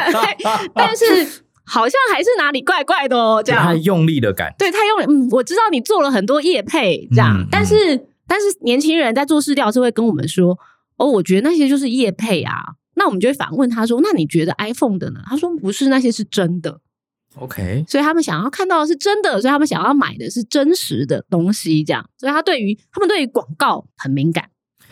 [0.74, 3.62] 但是好像还是哪里怪怪的哦，这样。
[3.64, 7.76] 太用力的感觉，对，太用力，嗯，我知道你做了很多业配，这样，嗯、但是
[8.28, 10.58] 但是年轻人在做事调是会跟我们说，
[10.96, 12.76] 哦，我觉得那些就是业配啊。
[12.95, 16.80] 那我们就会反问他说：“那你觉得 iPhone 的呢？”他说：“不是，那些是真的。”
[17.39, 22.06] OK，所以他们想要看到的是真的，所以他们想要买的是真实的东西，这样。
[22.17, 24.49] 所以他对于他们对于广告很敏感。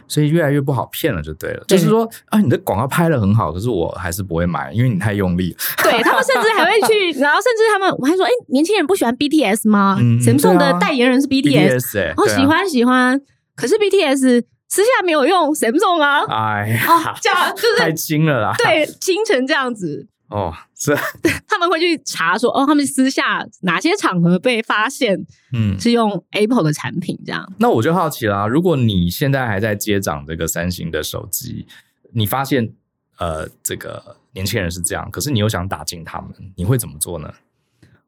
[0.08, 1.64] 所以越来越不好骗了，就对了。
[1.68, 5.58] 对就是说啊，你的广告拍的很好，可是我还是不会买，因为你太用力了。
[5.84, 9.98] 对，他们甚至还会去， 然后甚至他们我还说，哎，年轻人不喜欢 BTS 吗？
[10.00, 13.22] 嗯，Samsung 对啊的代言人是 BTS，BTS 哎、哦，啊喜欢喜欢，
[13.56, 18.54] 可是 BTS 私下没有用 Samsung 啊，哎呀，哦，这样就是太精了啦。
[18.58, 20.08] 对，精成这样子。
[20.30, 20.96] 哦，是
[21.50, 27.52] 他们会去查说，哦，他们私下哪些场合被发现嗯，是用 Apple 的产品这样。
[27.58, 31.66] 那我就好奇啦，如果你现在还在接掌这个三星的手机，
[32.14, 32.72] 你发现
[33.18, 37.34] 呃这个年轻人是这样，可是你又想打进他们，你会怎么做呢？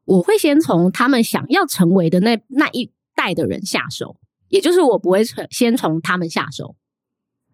[0.04, 4.16] 我会先从他们想要成为的那那一代的人下手，
[4.52, 6.76] 也就是我不会从先从他们下手。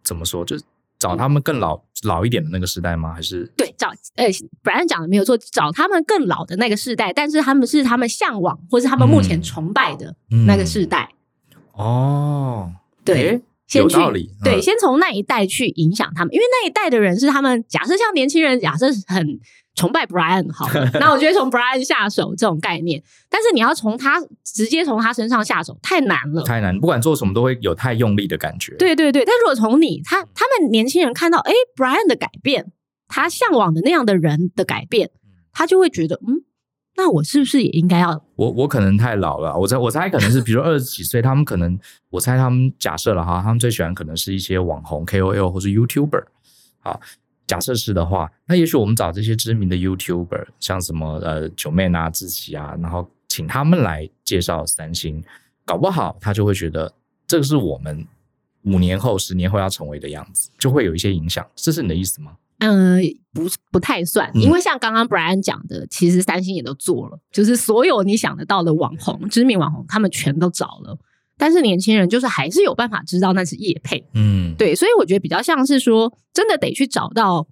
[0.03, 0.45] 怎么说？
[0.45, 0.65] 就是
[0.99, 3.15] 找他们更老老一点的那个时代吗？
[3.15, 4.27] 还是对，找呃
[4.65, 10.13] ，Brian 讲的没有错，找他们更老的那个世代，但是他们是他们向往或是他们目前崇拜的
[10.45, 11.09] 那个世代。
[11.53, 12.73] 嗯、哦，
[13.05, 14.29] 对，诶先去有道理。
[14.43, 19.39] 对，嗯、先从那一代去影响他们，因为那一代的人是他们假设像年轻人，假设很
[19.75, 20.67] 崇拜 Brian 好，
[20.99, 23.01] 那我觉得从 Brian 下手这种概念，
[23.31, 28.75] 但是你要从他直接从他身上下手太难了，太难，不管做什么都会有太用力的感觉。
[28.77, 32.73] 对对对，但如果从你他他们年轻人看到，哎，Brian 的改变，
[33.07, 35.11] 他向往的那样的人的改变，
[35.53, 36.43] 他就会觉得，嗯，
[36.99, 38.23] 那我是不是也应该要？
[38.35, 41.79] 我我可能太老了，我猜我猜可能是，比如二十几岁，他们可能
[42.11, 46.25] 我猜他们假设了哈，他们最喜欢可能是一些网红 KOL 或是 YouTuber，
[46.81, 46.99] 啊。
[47.47, 55.25] 假设是的话，那也许我们找这些知名的 YouTuber，像什么呃九妹啊、志祺啊，然后请他们来介绍三星，
[55.65, 56.93] 搞不好他就会觉得
[57.27, 58.07] 这个是我们
[58.65, 61.47] 五年后、十年后要成为的样子，就会有一些影响。
[61.55, 62.33] 这是你的意思吗？
[62.59, 70.99] 嗯、呃，不不太算，因为像刚刚 Brian 讲的，其实三星也都做了，就是所有你想得到的网红、知名网红，他们全都找了。
[71.41, 77.47] 但是年轻人就是还是有办法知道那是叶配，嗯，对，所以我觉得比较像是说，真的得去找到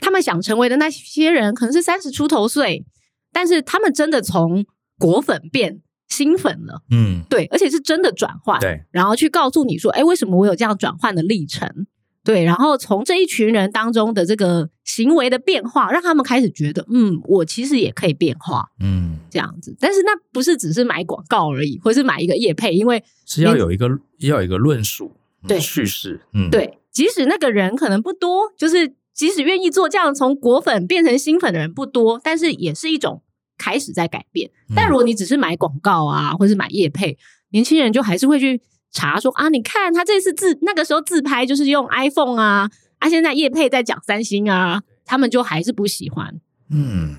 [0.00, 2.84] 他们想成为的那些人，可能是三十出头岁，
[3.32, 4.66] 但是他们真的从
[4.98, 11.86] 果粉变新粉了，嗯，对，而且是真的转换，对，然后去告诉你说，哎，为什么我有这样转换的历程？
[12.26, 19.76] 对，然后从这一群人当中的这个行为的变化，让他们开始觉得，嗯，我其实也可以变化，嗯，这样子。
[19.78, 25.12] 但是那不是只是买广告而已，或是买一个业配，因为是要有一个要有一个论述，
[25.46, 33.22] 对叙事，嗯，对，即使那个人可能不多，就是即使愿意做这样从果粉变成新粉的人不多，但是也是一种
[33.56, 34.50] 开始在改变。
[34.68, 37.16] 嗯、但如果你只是买广告啊，或是买业配，
[37.50, 38.60] 年轻人就还是会去。
[38.96, 46.40] 查说啊，你看他这次自那个时候自拍就是用 iPhone 啊，啊现在叶佩在讲三星啊，他们就还是不喜欢。
[46.70, 47.16] 嗯，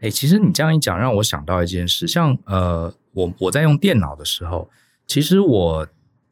[0.00, 4.68] 哎、欸，其实你这样一讲，让我想到一件事，像呃，我我在用电脑的时候，
[5.06, 5.86] 其实我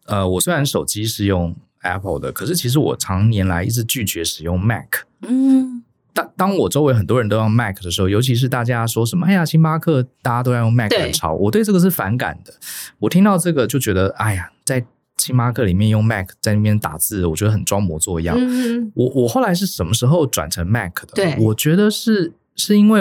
[0.06, 5.04] 呃，我虽然手机是用 Apple 的，可是其实我常年来一直拒绝使用 Mac。
[5.22, 5.84] 嗯。
[6.14, 12.52] 当当我周围很多人都用 Mac 的时候，尤其是大家说什么“哎呀，星巴克大家都在用 Mac 很潮”，我对这个是反感的。
[12.98, 18.36] 我听到这个就觉得，哎呀，在星巴克里面用 Mac 在那边打字，我觉得很装模作样。
[18.38, 21.14] 嗯、我我后来是什么时候转成 Mac 的？
[21.14, 23.00] 对，我觉得是是因为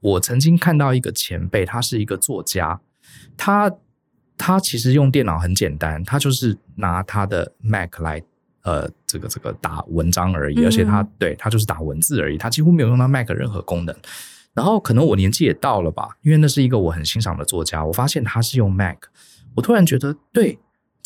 [0.00, 2.80] 我曾经看到一个前辈，他是一个作家，
[3.36, 3.70] 他
[4.36, 8.22] 他其实用电脑很简单，他就是拿他的 Mac 来。
[8.64, 13.92] 呃，这个这个打文章而已，而且他、嗯、对他就是打文字而已，他几乎没有用到 Mac 任何功能。
[14.54, 18.98] 然后可能我年纪也到了吧，因为那是一个我很欣赏的作家，我发现他是用 Mac，
[19.56, 20.60] 我突然觉得，对，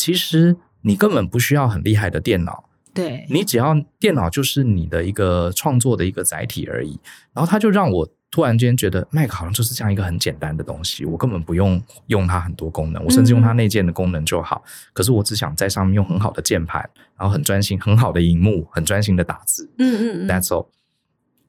[0.06, 7.00] 其实你根本不需要很厉害的电脑，对，你只要电脑就是你的一个创作的一个载体而已。
[7.32, 8.08] 然后他就让我。
[8.28, 14.62] 突然间觉得 Mac 好像就是这样一个很简单的东西，我根本不用用它很多功能，我甚至用它内建的功能就好。
[14.66, 19.70] 嗯、可是我只想在上面用很好的键盘，然后很专心、很好的荧幕，很专心的打字。
[19.78, 20.66] 嗯嗯嗯，That's all。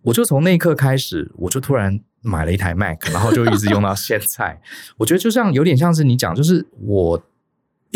[0.04, 4.62] 我就从那一刻开始，我就突然买了一台 Mac，然后就一直用到现在。
[4.98, 7.22] 我觉得就像有点像是你讲，就是我。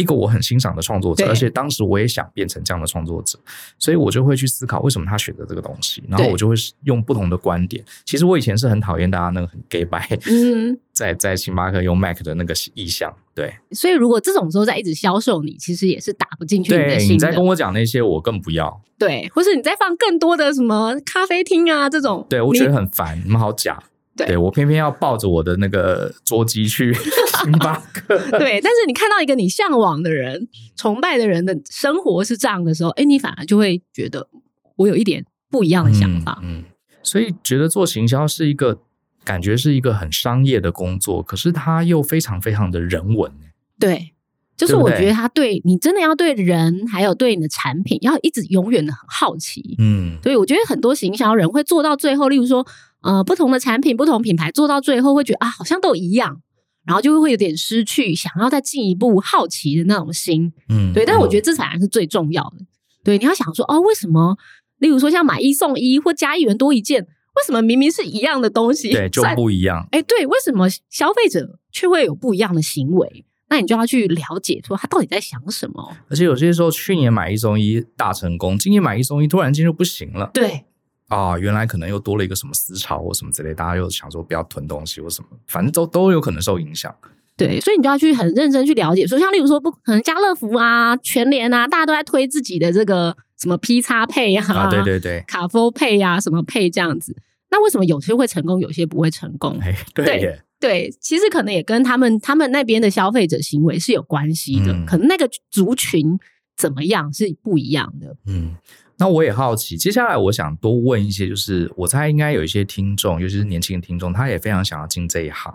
[0.02, 3.40] 一个我很欣赏的创作者，而且当时我也想变成这样的创作者，
[3.80, 7.84] 所以我就会去思考为什么他选择这个东西，然后我就会用不同的观点。
[8.04, 13.54] 其实我以前是很讨厌大家那个很 gay 白，嗯， 在在星巴克用 Mac 的那个意向，对。
[13.72, 17.08] 所以如果这种时候再一直销售你，其实也是打不进去你的心的。
[17.08, 18.82] 对，你在跟我讲那些，我更不要。
[18.98, 23.82] 对，或是你再放更多的什么咖啡厅啊这种，对我觉得很烦，你们好假。
[24.16, 26.94] 对，对我偏偏要抱着我的那个桌机去
[27.42, 28.18] 星巴克。
[28.38, 34.28] 对，但是你看到一个你向往的人、崇拜的人的生活是这样的时候，哎，你反而就会觉得
[34.76, 36.40] 我有一点不一样的想法。
[36.44, 36.64] 嗯，嗯，
[37.02, 38.82] 所以觉得做行销是一个
[39.24, 43.32] 感觉是一个很商业的工作，可是它又非常非常的人文。
[43.80, 44.14] 对，
[44.58, 49.76] 就是我觉得他对你真的要对人，还有对你的产品，要一直永远的很好奇。
[49.80, 52.66] 嗯，所以我觉得很多行销人会做到最后，例如说，
[53.02, 56.42] 呃，不同的产品、不同品牌做到最后，会觉得啊，好像都一样，
[56.86, 60.54] 然后就会有点失去想要再进一步好奇的那种心。
[60.70, 61.06] 嗯，对。
[61.06, 62.66] 但是我觉得这才是最重要的。
[63.04, 64.38] 对，你要想说，哦，为什么？
[64.78, 69.88] 例如说，像买一送一或加一元多一件，为什么明明是一样的东西，对，就不一样？
[69.92, 73.26] 哎，对，为什么消费者却会有不一样的行为？
[73.50, 75.96] 那你就要去了解，说他到底在想什么。
[76.10, 80.32] 而且有些时候，去年买一送一大成功，今年买一送一突然间就不行了。
[80.34, 80.64] 对
[81.12, 86.94] 啊，原来可能又多了一个什么思潮或什么之类，大家又想说不要囤东西或什么，反正都都有可能受影响。
[87.36, 97.16] 对，所以你就要去很认真去了解，说像例如说，不可能家乐福啊、全联啊，大家都在推自己的这个什么 P 叉配啊，啊，对对对，卡夫配呀，什么配这样子。
[97.50, 99.58] 那为什么有些会成功，有些不会成功？
[99.62, 100.42] 哎，对耶。
[100.60, 106.20] 对，其实可能也跟他们他们那边的消费者行为是有关系的，嗯、可能那个族群
[106.56, 108.16] 怎么样是不一样的。
[108.28, 108.56] 嗯，
[109.02, 115.52] 那我也好奇，接下来我想多问一些，就是我猜应该有一些听众，尤其是年轻的听众，他也非常想要进这一行。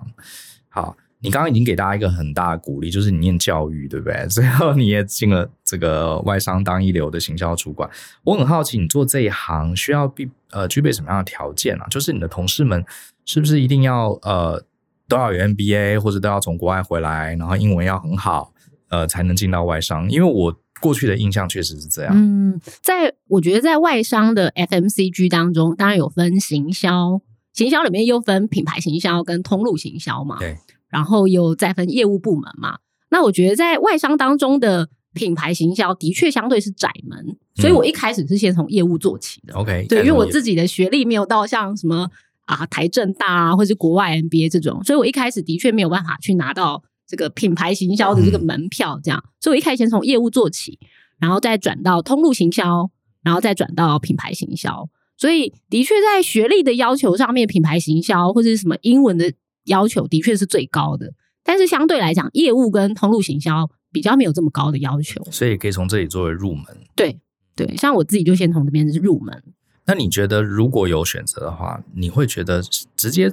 [0.69, 4.27] 好，你刚刚已经给大家一个很大的鼓励，就是你念教育，对不对？
[4.27, 7.89] 最后你也进了这个外商当一流的行销主管。
[8.25, 11.87] 我很好奇，你做这一行需要必呃具备什么样的条件啊？
[11.89, 12.85] 就是你的同事们
[13.25, 14.65] 是不是一定要呃？
[15.09, 18.53] 都要有 MBA，或者都要从国外回来，然后英文要很好，
[18.89, 20.11] 呃，才能进到外商。
[20.11, 22.13] 因为我过去的印象确实是这样。
[22.15, 27.21] 嗯，在我觉得在外商的 FMCG 当中，当然有分行销，
[27.53, 30.39] 行销里面又分品牌行销跟通路行销嘛。
[30.39, 30.57] 对。
[30.89, 32.79] 然后又再分业务部门嘛。
[33.11, 39.55] 那我觉得在外商当中的品牌行销的确相对是窄门，所以我一开始是先从业务做起的。
[39.55, 39.87] OK、嗯。
[39.89, 42.09] 对，因为我自己的学历没有到像什么。
[42.47, 50.79] 啊，台政大啊，或是国外 MBA 这种，所以我一开始的确没有办法去拿到这个品牌行销的这个门票，这样，嗯、所以我一开始先从业务做起，
[51.19, 52.91] 然后再转到通路行销，
[53.23, 54.89] 然后再转到品牌行销。
[55.17, 59.33] 所以的确在学历的要求上面，品牌行销或者是什么英文的
[59.65, 66.65] 要求的确是最高的，但是相对来讲，业务跟通路行销比较没有这么高的要求，所以可以从这里作为入门。
[66.95, 67.19] 对
[67.55, 69.43] 对，像我自己就先从这边入门。
[69.87, 72.61] 那你觉得如果有选择的话，你会觉得
[72.95, 73.33] 直接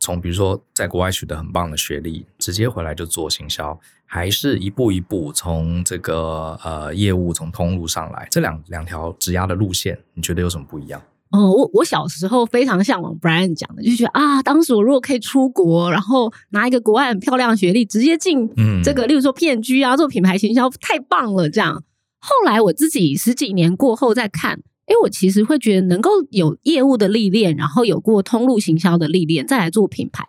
[0.00, 8.26] 从比如说在国外取得很棒的学历，直接回来就做行销，还是一步一步从这个呃业务从通路上来？
[8.30, 11.02] 这两两条职涯的路线，你觉得有什么不一样？
[11.30, 18.48] 哦，我我小时候非常向往 Brian 讲的，就觉得啊，当时我如果可以出国，然后拿一个国外很漂亮的学历，直接进
[18.82, 21.50] 这个，嗯、例如说 P&G 啊，做品牌行销，太棒了。
[21.50, 21.84] 这样，
[22.18, 24.60] 后来我自己十几年过后再看。
[24.88, 30.24] 因为我其实会觉得，能够有业务的历练，然后有过通路行销的历练，再来做品牌，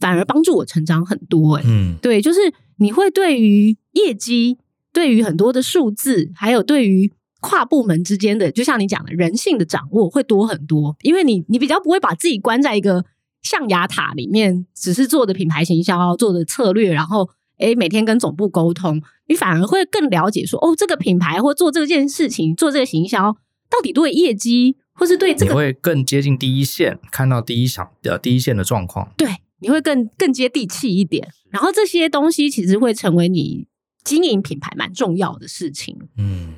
[0.00, 1.56] 反而帮助我成长很多。
[1.56, 2.40] 诶，嗯，对，就是
[2.78, 4.56] 你会对于业绩，
[4.92, 10.96] 对于很多的数字，还有对于跨部门之间的，就像你讲的人性的掌握会多很多。
[11.02, 13.04] 因为你你比较不会把自己关在一个
[13.42, 17.28] 象牙塔里面，只是做的品牌行销，做的策略，然后
[17.58, 23.36] 诶每天跟总部沟通，你反而会更了解说，哦，这个品牌或做这件事情，做这个行销。
[23.70, 29.12] 到底对业绩，或是对这个，你会更接近第一线，看到第一场的第一线的状况。
[29.16, 29.28] 对，
[29.60, 31.28] 你会更更接地气一点。
[31.50, 33.66] 然后这些东西其实会成为你
[34.02, 35.96] 经营品牌蛮重要的事情。
[36.16, 36.54] 嗯，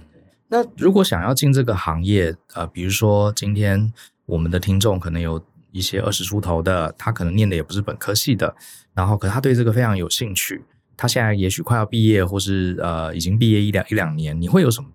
[0.49, 3.93] 那如果想要进这个行业，呃，比如说今天
[4.27, 8.55] 我们的听众可能有一些二十出头的，他可能念的也不是本科系的，
[8.95, 10.65] 然后可他对这个非常有兴趣，
[10.97, 14.89] 他现在也许快要毕业，或是呃已经毕业一两一两年，你会有什么？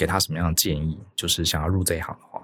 [0.00, 0.96] 给他什么样的建议？
[1.14, 2.40] 就是想要入这一行的话，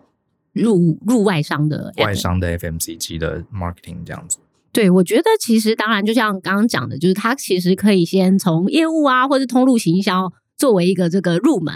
[0.52, 4.36] 入入外商的外商的 FMCG 的 marketing 这样子。
[4.72, 11.74] 对，我觉得其实当然就像刚刚讲的，就是他其实可以先从业务啊，或者通路行销作为一个这个入门。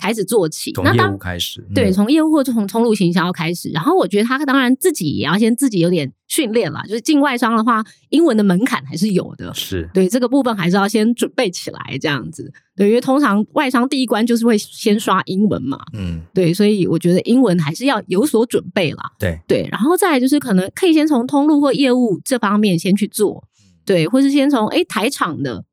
[0.00, 3.68] 开始做起，从业务开始，嗯、对，从业务或者从通路行销开始。
[3.70, 9.52] 然后我觉得他当然自己也要先自己有点训练啦，就是进外商的话，英文的门槛还是有的。
[9.54, 12.52] 是对这个部分还是要先准备起来，这样子。
[12.76, 15.78] 对，因为通常外商第一关就是会先刷英文嘛。
[15.94, 19.02] 嗯，对，所以我觉得英文还是要有所准备啦。
[19.18, 23.42] 对对，然后再来就是可能可以先从通路或业务这方面先去做，
[23.84, 25.64] 对，或是先从诶台厂的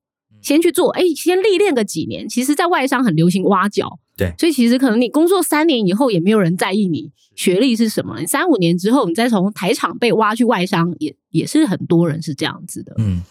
[0.41, 2.27] 先去做，诶先历练个几年。
[2.27, 3.99] 其实，在外商很流行挖角。
[4.17, 8.17] 对，所以其实可能你工作三年以后也没有人在意你学历是什么。
[8.19, 12.95] 你三五年之后，你再从台厂被挖去外商，也也是很多人是这样子的。
[12.97, 13.23] 嗯，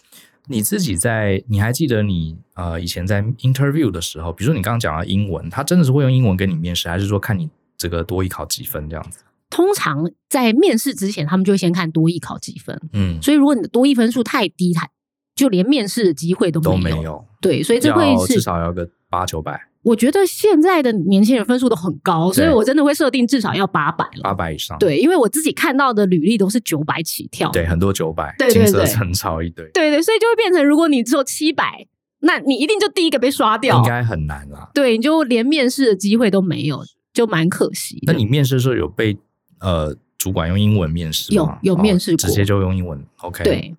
[0.46, 9.20] 你自己在，你还记得你呃以前在 interview 的时候，比如说你刚刚讲到英文，他真的是会用英文跟你面试，还是说看你这个多艺考几分这样子？
[9.48, 12.78] 通常在面试之前，他们就会先看多艺考几分。
[12.92, 14.86] 嗯，所以如果你的多艺分数太低，他
[15.34, 16.76] 就连面试的机会都没有。
[16.76, 17.24] 都没有。
[17.40, 19.68] 对，所以这会是至少要个八九百。
[19.84, 24.78] 我觉得现在的年轻人分数都很高，所以我真的会设定至少要八百了，八百以上。
[24.78, 31.86] 对，因为我自己看到的履历都是九百起跳，对，很多九百，对对对，金色陈超一堆，对对，所以就会变成，如果你只有七百，
[32.20, 34.70] 那你一定就第一个被刷掉，应该很难啦。
[34.72, 36.82] 对，你就连面试的机会都没有，
[37.12, 37.98] 就蛮可惜。
[38.06, 39.18] 那你面试的时候有被
[39.60, 41.58] 呃主管用英文面试吗？
[41.60, 43.04] 有有面试过，直接就用英文。
[43.18, 43.76] OK，对。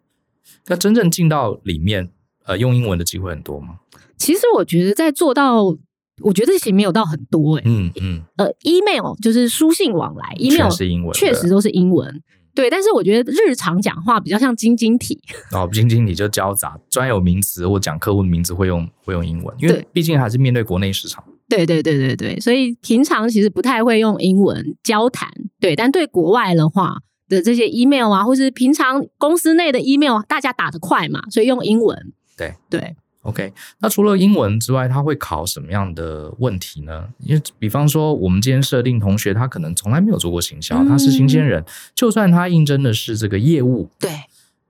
[0.68, 2.12] 那真正进到里面，
[2.45, 3.80] 呃，用英文的机会很多吗？
[4.18, 5.76] 其实我觉得在做到。
[6.22, 12.22] 我觉得这些没有到很多诶、欸、嗯嗯，呃，email 就是书信往来，email 是英文，确实都是英文，
[12.53, 12.70] 对。
[12.70, 15.20] 但是我觉得日常讲话比较像晶晶体，
[15.51, 21.24] 哦，晶晶体就交杂，专有名词或讲客户的名字会用会用英文，因为毕竟还是面对国内市场。
[21.47, 25.76] 对对对对对，所以平常其实不太会用英文交谈，对。
[25.76, 26.97] 但对国外的话
[27.28, 32.13] 的这些 email 啊，或是平常公司内的 email，大家打得快嘛，所以用英文。
[32.38, 32.95] 对对。
[33.26, 37.07] OK，那除了英文之外，他会考什么样的问题呢？
[37.17, 41.65] 因为比方说，我们今天设定同学，他可能从来没有做过行销，他是新鲜人，
[41.95, 44.11] 就算他应征的是这个业务，对，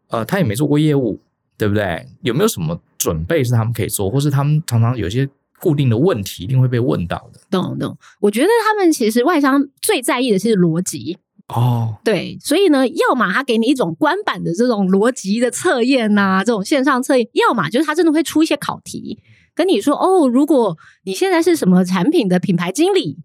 [0.08, 1.20] 呃，他也没做过业务，
[1.58, 2.08] 对不对？
[2.22, 5.28] 有没有什么准备是他们可以做，或是他们常常有些
[5.60, 7.40] 固定的问题一定会被问到的？
[7.52, 11.18] 懂懂，我觉得他们其实外商最在意的是逻辑。
[11.48, 19.20] 哦，对，所以呢，要么他给你一种官版的这种逻辑的测验呐、啊，这种线上测验；要么就是他真的会出一些考题，
[19.54, 23.20] 跟你说哦，如果你现在是什么产品的品牌经理，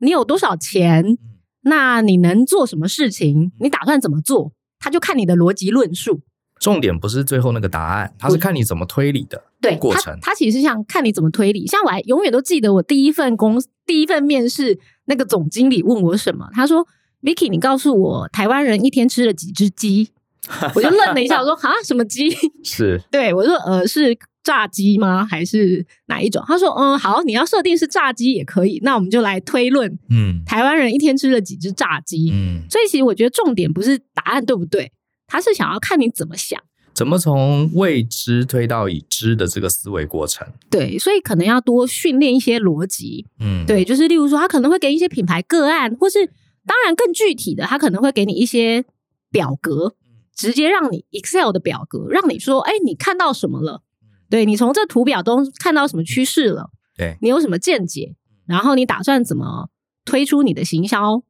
[0.00, 1.18] 你有多少钱，
[1.64, 3.52] 那你能做什么事情？
[3.60, 4.52] 你打算怎么做？
[4.78, 6.22] 他就看你的逻辑论述。
[6.58, 10.18] 重点不是最后那个答案，他是看你怎么推理的对过程。
[10.22, 11.66] 他，其实是想看你怎么推理。
[11.66, 16.86] 像我还永远都记得我第一份工，第一份面试，那个总经理问我什么，他说。
[17.22, 20.10] Vicky，你告诉我，台湾人一天吃了几只鸡？
[20.76, 22.30] 我就愣了一下，我说啊，什么鸡？
[22.62, 25.26] 是对，我说呃，是炸鸡吗？
[25.28, 26.40] 还是哪一种？
[26.46, 28.78] 他说嗯，好，你要设定是炸鸡也可以。
[28.84, 32.30] 那我们就来推论，嗯，台湾人一天吃了几只炸鸡？
[32.32, 34.92] 嗯，所以其实我觉得重点不是答案对不对，
[35.26, 36.62] 他是想要看你怎么想，
[36.94, 40.46] 怎么从未知推到已知的这个思维过程。
[40.70, 43.26] 对，所以可能要多训练一些逻辑。
[43.40, 46.30] 嗯，对，就是例如说，他可能会给一些品牌个案，或是。
[46.66, 48.84] 当然，更具体的，他可能会给你一些
[49.30, 49.94] 表格，
[50.34, 53.82] 直接让你 Excel 的表格，让你说，哎，你看到什么了？
[54.28, 56.70] 对，你从这图表中看到什么趋势了？
[56.96, 58.16] 对，你有什么见解？
[58.46, 59.68] 然后你打算怎么
[60.04, 61.22] 推出你的行销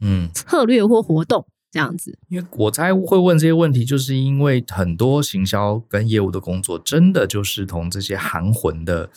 [0.00, 2.18] 嗯策略或活动这样子？
[2.28, 9.10] 因为我才会问这些问题，就是因为很多行销跟业务的工作，真的就是从这些含混的。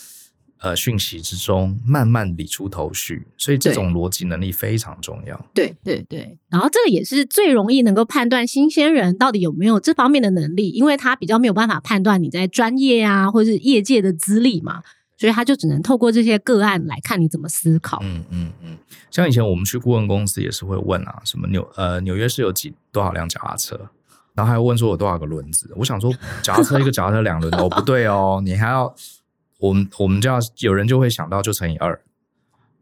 [0.66, 5.40] 呃，讯息之中慢慢理出头绪，所以这种逻辑能力非常重要。
[5.54, 14.82] 对对对，然后这个也是最容易能够判断新鲜人到底有没有这方面的能力，因为他比较没有办法判断你在专业啊，或是业界的资历嘛，
[15.20, 18.00] 所以他就只能透过这些个案来看你怎么思考。
[18.02, 18.76] 嗯嗯嗯，
[19.12, 23.80] 像以前我们去顾问公司也是会问啊，什么纽呃纽约市有几多少辆脚踏车，
[24.34, 25.72] 然后还要问说有多少个轮子。
[25.76, 26.12] 我想说
[26.42, 28.92] 脚踏车一个脚踏车两轮哦，不对哦，你还要。
[29.60, 32.00] 我们我们就要有人就会想到就乘以二，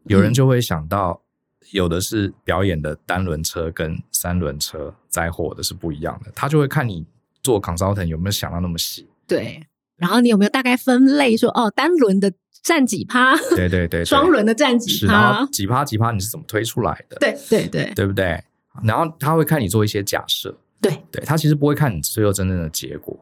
[0.04, 1.22] 有人就会想到
[1.70, 7.06] 有的是表演的单轮车跟三轮车灾祸的是不一样的，他就会看你
[7.42, 9.08] 做 consultant 有没有想到那么细。
[9.26, 9.64] 对，
[9.96, 13.36] 然后你有没有大概分类说哦，单轮的占几趴？
[13.56, 15.46] 对对对，双轮的占几趴？
[15.46, 17.16] 几趴几趴你是怎么推出来的？
[17.18, 18.42] 对对对，对不对？
[18.82, 23.16] 然后他会看你做一些假设，对对，他其实不会看你最后真正的结果。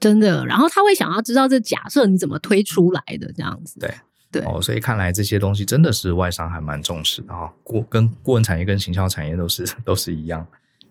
[0.00, 3.80] 真的，然后他会想要知道这假设你怎么推出来的这样子。
[3.80, 3.92] 对
[4.30, 7.52] 对哦，所以看来这些东西真的是外商还蛮重视的哈。
[7.64, 10.46] 顾跟顾问产业跟行销产业都是都是一样。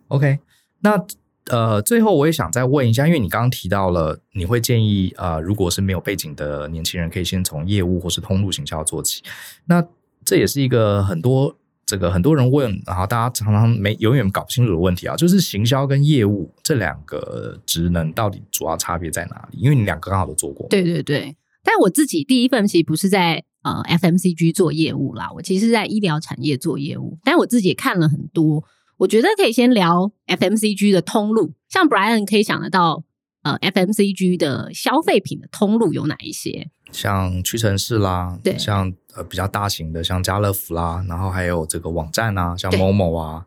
[0.09, 0.39] OK，
[0.81, 1.01] 那
[1.45, 9.23] 呃，最后我也想再问一下，因为你刚刚提到了，你会建议呃，如果是没有背景的年轻人，可以先从业务或是通路行销做起。
[9.65, 9.83] 那
[10.25, 11.55] 这也是一个很多。
[11.87, 19.57] 这个很多人问，然后大家常常没永远搞不清楚的问题啊，就是行销跟业务这两个职能到底主要差别在哪里？
[19.57, 20.67] 因为你两个刚好都做过。
[20.67, 27.17] 对对对，但我自己第一份其实不是在呃 FMCG 做业务啦，我其实是在医疗产业做业务。
[27.23, 28.65] 但我自己也看了很多，
[28.97, 33.05] 我觉得可以先聊 FMCG 的通路，像 Brian 可以想得到，
[33.43, 36.69] 呃 FMCG 的消费品的通路有哪一些？
[36.91, 43.45] 像屈臣氏啦，对，像呃比较大型的，像家乐福啦，然后还有这个网站啊，像 Momo 啊，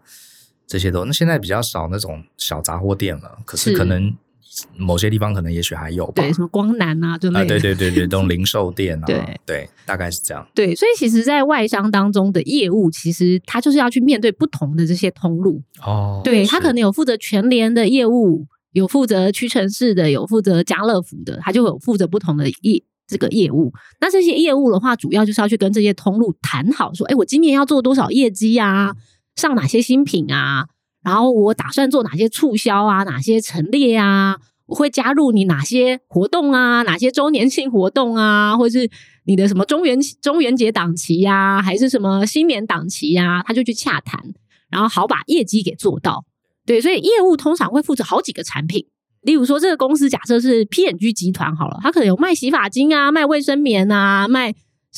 [0.66, 1.04] 这些都。
[1.04, 4.14] 那现在比较少那种小杂货店了，可是可能
[4.76, 6.22] 某些地方可能也许还有吧。
[6.22, 10.46] 对，什么光南啊，就那、呃、对对对对， 这种零售店啊，对对，大概是这样。
[10.54, 16.20] 对，所以其实，在外商当中的业务，其实他就是要去面对不同的这些通路哦。
[16.24, 22.82] 对，他可能有负责全联的业务，有负责屈臣氏的，有负责家乐福的，他就有负责不同的业。
[23.10, 23.72] 这个业务。
[24.00, 28.94] 那这些业务的话，主要就是要去跟这些通路谈好，说，哎，我今年要做多少业绩啊，
[29.36, 30.66] 上哪些新品啊，
[31.02, 38.88] 然后我打算做哪些促销啊，哪些陈列啊，我会加入你哪些活动啊，哪些周年庆活动啊，或是
[39.24, 44.22] 你的什么中元中元节档期呀、啊，还是什么新年档期呀、啊，他就去洽谈，
[44.70, 46.24] 然后好把业绩给做到。
[46.66, 48.86] 对，所以业务通常会负责好几个产品。
[49.22, 54.54] 例如说，这个公司假设是 P&G 集团好了，它可能有卖洗发精啊，卖卫生棉啊，卖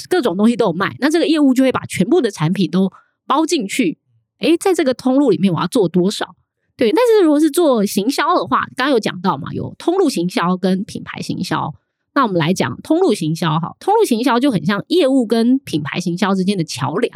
[0.09, 0.95] 各种东西都有卖。
[1.01, 2.93] 那这个业务就会把全部的产品都
[3.27, 3.99] 包进去。
[4.39, 6.37] 诶，在这个通路里面，我要做多少？
[6.77, 11.75] 对，但是如果是做行销的话，刚刚有讲到嘛，有通路行销跟品牌行销。
[12.15, 17.13] 那我们来讲通路行销哈，通路行销就很像业务跟品牌行销之间的桥梁。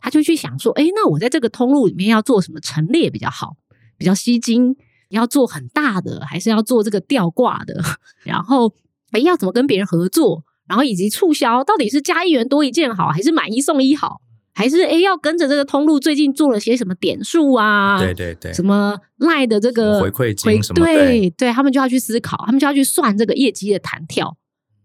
[0.00, 3.56] 他就去想说，诶，那我在这个通路里面要做什么陈列比较好？
[3.96, 4.74] 比较吸睛，
[5.12, 7.80] 要做很大的，还是要做这个吊挂的？
[8.24, 8.72] 然后，
[9.12, 10.42] 哎，要怎么跟别人合作？
[10.66, 14.20] 然后以及促销，到底是加一元多一件好，还是买一送一好？
[14.54, 17.98] 还是哎，要跟着这个通路最近做了些什么点数啊？
[17.98, 20.92] 对对对，什么赖的这个回馈金什么的？
[20.92, 24.36] 对对，他们就要去思考，他们就要去算这个业绩的弹跳。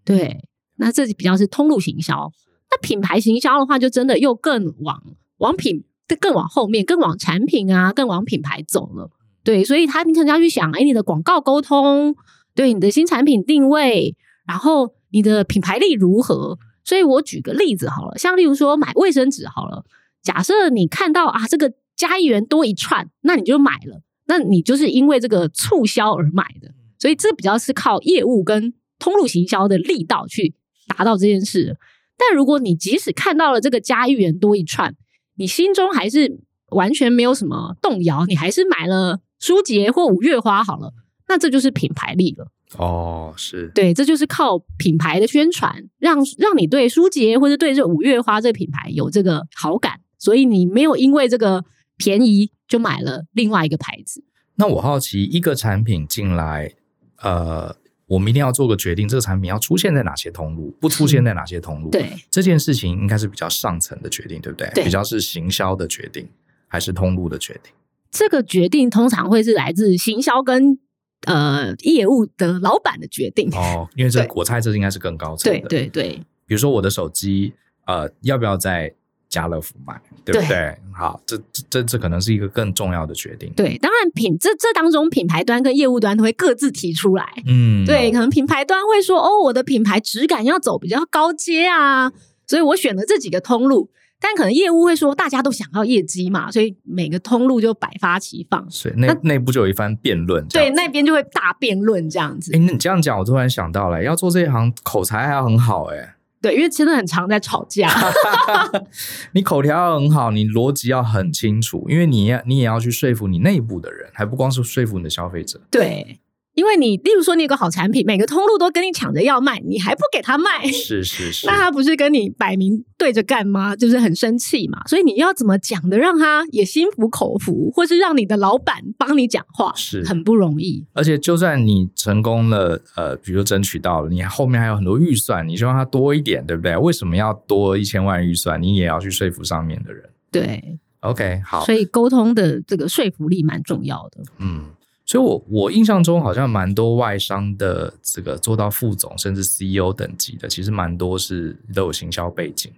[0.05, 0.43] 对，
[0.77, 2.31] 那这比较是通路行销。
[2.69, 5.01] 那品牌行销的话，就真的又更往
[5.37, 5.83] 往品。
[6.21, 9.11] 更往后面，更往产品啊，更往品牌走了。
[9.47, 12.13] 对，所以他你可能要去想，哎，你的广告沟通，
[12.53, 14.13] 对你的新产品定位，
[14.45, 16.59] 然后你的品牌力如何？
[16.83, 19.85] 所以我举个例子好了，像例如说买卫生纸好了，
[20.21, 26.73] 假设你看到啊这个加一元多一串，那你就买了，那你就是因为这个促销而买的。
[26.99, 30.55] 所以这比较是靠业务跟通路行销的力道去
[30.89, 31.77] 达到这件事。
[32.17, 34.93] 但如果你即使看到了这个加一元多一串，
[35.37, 36.41] 你心中还是
[36.71, 40.93] 完全没有什么动摇，你还是买了舒洁或五月花好了，
[41.27, 42.51] 那这就是品牌力了。
[42.77, 51.63] 哦，是对，这就是靠品牌的宣传，让让你对舒洁或者对这五月花这个品牌有这个好感，所以你没有因为这个
[51.97, 54.23] 便宜就买了另外一个牌子。
[54.55, 56.73] 那我好奇，一个产品进来，
[57.21, 57.75] 呃。
[58.09, 61.89] 我们一定要做个决定，这个产品要出现在哪些通路，不出现在哪些通路？
[61.89, 64.71] 对，这件事情应该是比较上层的决定，对不对？
[64.73, 66.25] 对，比较是行销的决定，
[66.69, 67.73] 还是通路的决定？
[68.17, 70.79] 这个决定通常会是来自行销跟
[71.25, 75.67] 呃业务的老板的决定哦，因为这我猜这应该是更高层的。
[75.67, 76.09] 对对对，
[76.45, 77.53] 比如说我的手机，
[77.85, 78.91] 呃，要不要在
[79.29, 80.47] 家乐福买，对不对？
[80.47, 81.37] 对，好，这
[81.69, 83.51] 这这可能是一个更重要的决定。
[83.55, 87.43] 对，当然品这这当中品牌端跟业务端都会各自提出来。
[87.45, 92.11] 嗯，对，可能品牌端会说，哦，我的品牌质感要走比较高阶啊，
[92.47, 93.89] 所以我选了这几个通路。
[94.19, 98.65] 但可能业务会说，大家都想要业绩嘛，所以每个通路就百花齐放。
[98.69, 100.45] 所以内内部就有一番辩论。
[100.47, 102.51] 对，那边就会大辩论这样子。
[102.55, 106.13] 哎，那你这样讲，我突然想到了，要做这一行口才还要很好哎、欸。
[106.41, 107.89] 对，因为真的很常在吵架。
[109.33, 115.61] 你口条要很好，你逻辑要很清楚，因为你要你也要去说服你内部的人，还不光是说服你的消费者。
[115.69, 116.19] 对。
[116.57, 123.75] 因为你，例如说你有个好产品，每个通路都跟你抢着要卖，你还不给他卖，是是是，那他不是跟你摆明对着干吗？
[123.75, 124.81] 就是很生气嘛。
[124.87, 130.83] 所以你要怎么讲的，让他也心服口服，或是让你的老板帮你讲话，是很不容易。
[130.93, 136.75] 而且就算你成功了，呃，比如说争取到了，你后面还有很多预算，你希望他多一点，对不对？
[136.75, 138.59] 为什么要多一千万预算？
[138.59, 140.09] 你也要去说服上面的人。
[140.31, 141.63] 对，OK，好。
[141.65, 144.23] 所以沟通的这个说服力蛮重要的。
[144.39, 144.65] 嗯。
[145.07, 152.71] 所以我，我我印象中好像蛮多外商的这个做到副总甚至 CEO 等级的，其实蛮多是都有行销背景，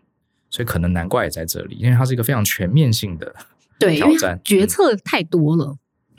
[0.52, 3.36] 所以可能难怪也在这里，因为它是一个非常全面性的
[3.80, 5.76] 对挑战，决策太多了。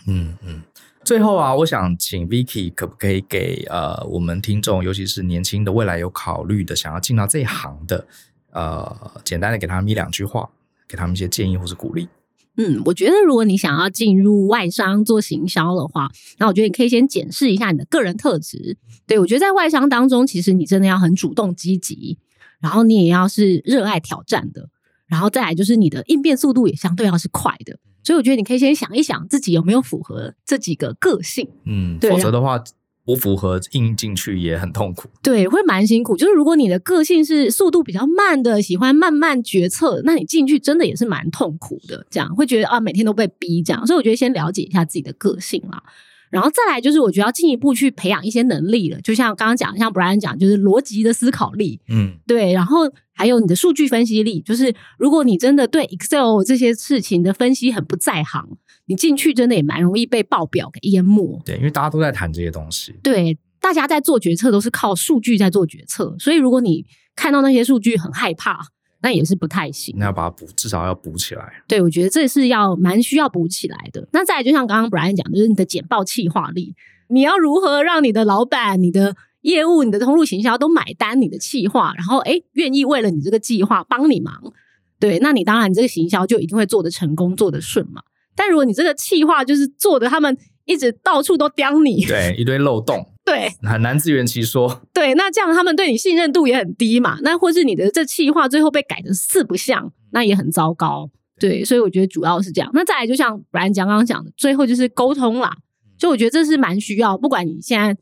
[0.07, 0.63] 嗯嗯。
[1.03, 8.07] 最后啊，我想请 Vicky 可不可以给呃我们听众，尤其是年轻的未来有考虑的想要进到这一行的，
[8.51, 10.51] 呃，简单的给他们一两句话，
[10.87, 12.09] 给他们一些建议或是鼓励。
[12.57, 18.77] 嗯，我觉得如果你想要进入外商做行销的话，那我觉得你可以先检视一下你的个人特质。
[19.07, 22.19] 对，我觉得在外商当中，其实你真的要很主动积极，
[22.61, 24.69] 然后你也要是热爱挑战的，
[25.07, 27.79] 然后再来就是你的应变速度也相对要是快的。
[28.03, 31.49] 所以我觉得你可以先想一想自己有没有符合这几个个性。
[31.65, 32.63] 嗯，否则的话。
[33.11, 36.17] 不符合硬进去也很痛苦，对，会蛮辛苦。
[36.17, 42.07] 就是如果你的个性是速度比较慢的，喜欢慢慢决策，那你进去真的也是蛮痛苦的。
[42.09, 43.85] 这样会觉得啊，每天都被逼这样。
[43.85, 45.83] 所以我觉得先了解一下自己的个性啦。
[46.31, 52.53] 然后再来就是，我觉得要进一步去培养一些能力了，就像刚刚讲，像 Brian 讲，就是逻辑的思考力，嗯，对。
[52.53, 58.49] 然后还有你的数据分析力，就是如果你真的对 Excel 这些事情的分析很不在行，
[58.91, 61.41] 你进去真的也蛮容易被报表给淹没。
[61.45, 62.93] 对，因为大家都在谈这些东西。
[63.05, 66.85] 对，大家在做决策都是靠数据在做决策，所以如果你
[67.15, 68.59] 看到那些数据很害怕，
[69.01, 69.95] 那也是不太行。
[69.97, 71.63] 那要把它补，至少要补起来。
[71.69, 74.09] 对，我觉得这是要蛮需要补起来的。
[74.13, 76.75] 那再来，就像刚刚 Brian 讲，就是你的简报气化力，
[77.09, 84.53] 你要如何让你的老板、你的业务、你的通路行销都买单你的气化，然后诶愿意为了你这个计划帮你忙。
[84.99, 88.03] 对，那你当然你这个行销就一定会做得成功，做得顺嘛。
[88.37, 94.83] 但如果你这个企划就是做的，他们一直到处都刁你，对，一堆漏洞， 对，很难自圆其说。
[94.93, 97.19] 对，那这样他们对你信任度也很低嘛。
[97.23, 101.11] 那或是你的这企划最后被改成四不像，那也很糟糕。
[101.39, 102.71] 对，所以我觉得主要是这样。
[102.75, 105.57] 那再来，就像 Brian 刚刚讲的，最后就是沟通啦。
[105.99, 107.97] 就我觉得这是蛮需要，不管你现在。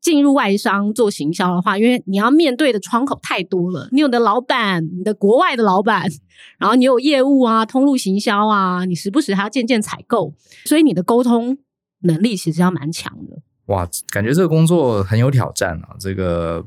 [0.00, 6.08] 进入外商做行销的话，因为你要面对的窗口太多了，你有的老板，你的国外的老板，
[6.58, 10.32] 然后你有业务啊、通路行销啊，你时不时还要见见采购，
[10.64, 11.58] 所以你的沟通
[12.00, 13.42] 能力其实要蛮强的。
[13.66, 15.94] 哇，感觉这个工作很有挑战啊！
[16.00, 16.64] 这个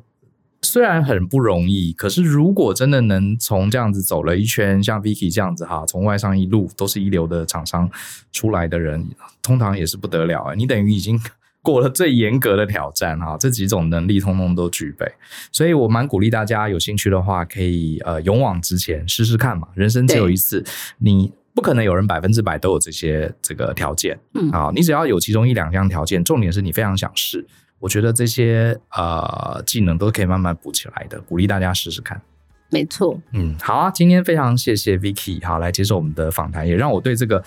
[0.61, 7.89] 虽然很不容易，可是如果真的能从这样子走了一圈，像 Vicky 这样子哈，从外商一路都是一流的厂商
[8.31, 9.09] 出来的人，
[9.41, 10.53] 通常也是不得了啊！
[10.53, 11.19] 你等于已经。
[11.63, 15.09] 过了最严格的挑战哈，这几种能力通通都具备，
[15.49, 19.69] 所以我蛮鼓励大家有兴趣的话，可以呃勇往直前试试看嘛。
[19.73, 20.61] 人生只有一次，
[20.97, 27.47] 你不可能有人百分之百都有这些这个条件，嗯，啊，你只要有其中一两项条件，重点是你非常想试，
[27.79, 32.21] 我觉得这些呃技能都可以慢慢补起来的，鼓励大家试试看。
[32.69, 37.41] 没错，嗯，好啊，今天非常谢谢 Vicky 好来接受我们的访谈，也让我对这个。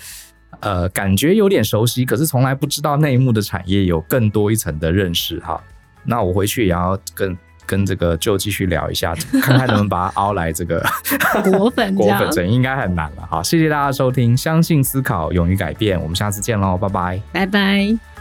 [0.60, 5.60] 呃，感觉有点熟悉，可是从来不知道内幕的产业有更多一层的认识哈。
[6.04, 7.36] 那我回去也要跟
[7.66, 10.84] 跟这个 Joe 继续聊一下，看看能不能把它熬来这个
[11.44, 13.26] 果粉果粉层，应该很难了。
[13.28, 18.15] 好，谢谢大家收听，相信思考，勇于改变，我们下次见喽，拜拜，拜拜。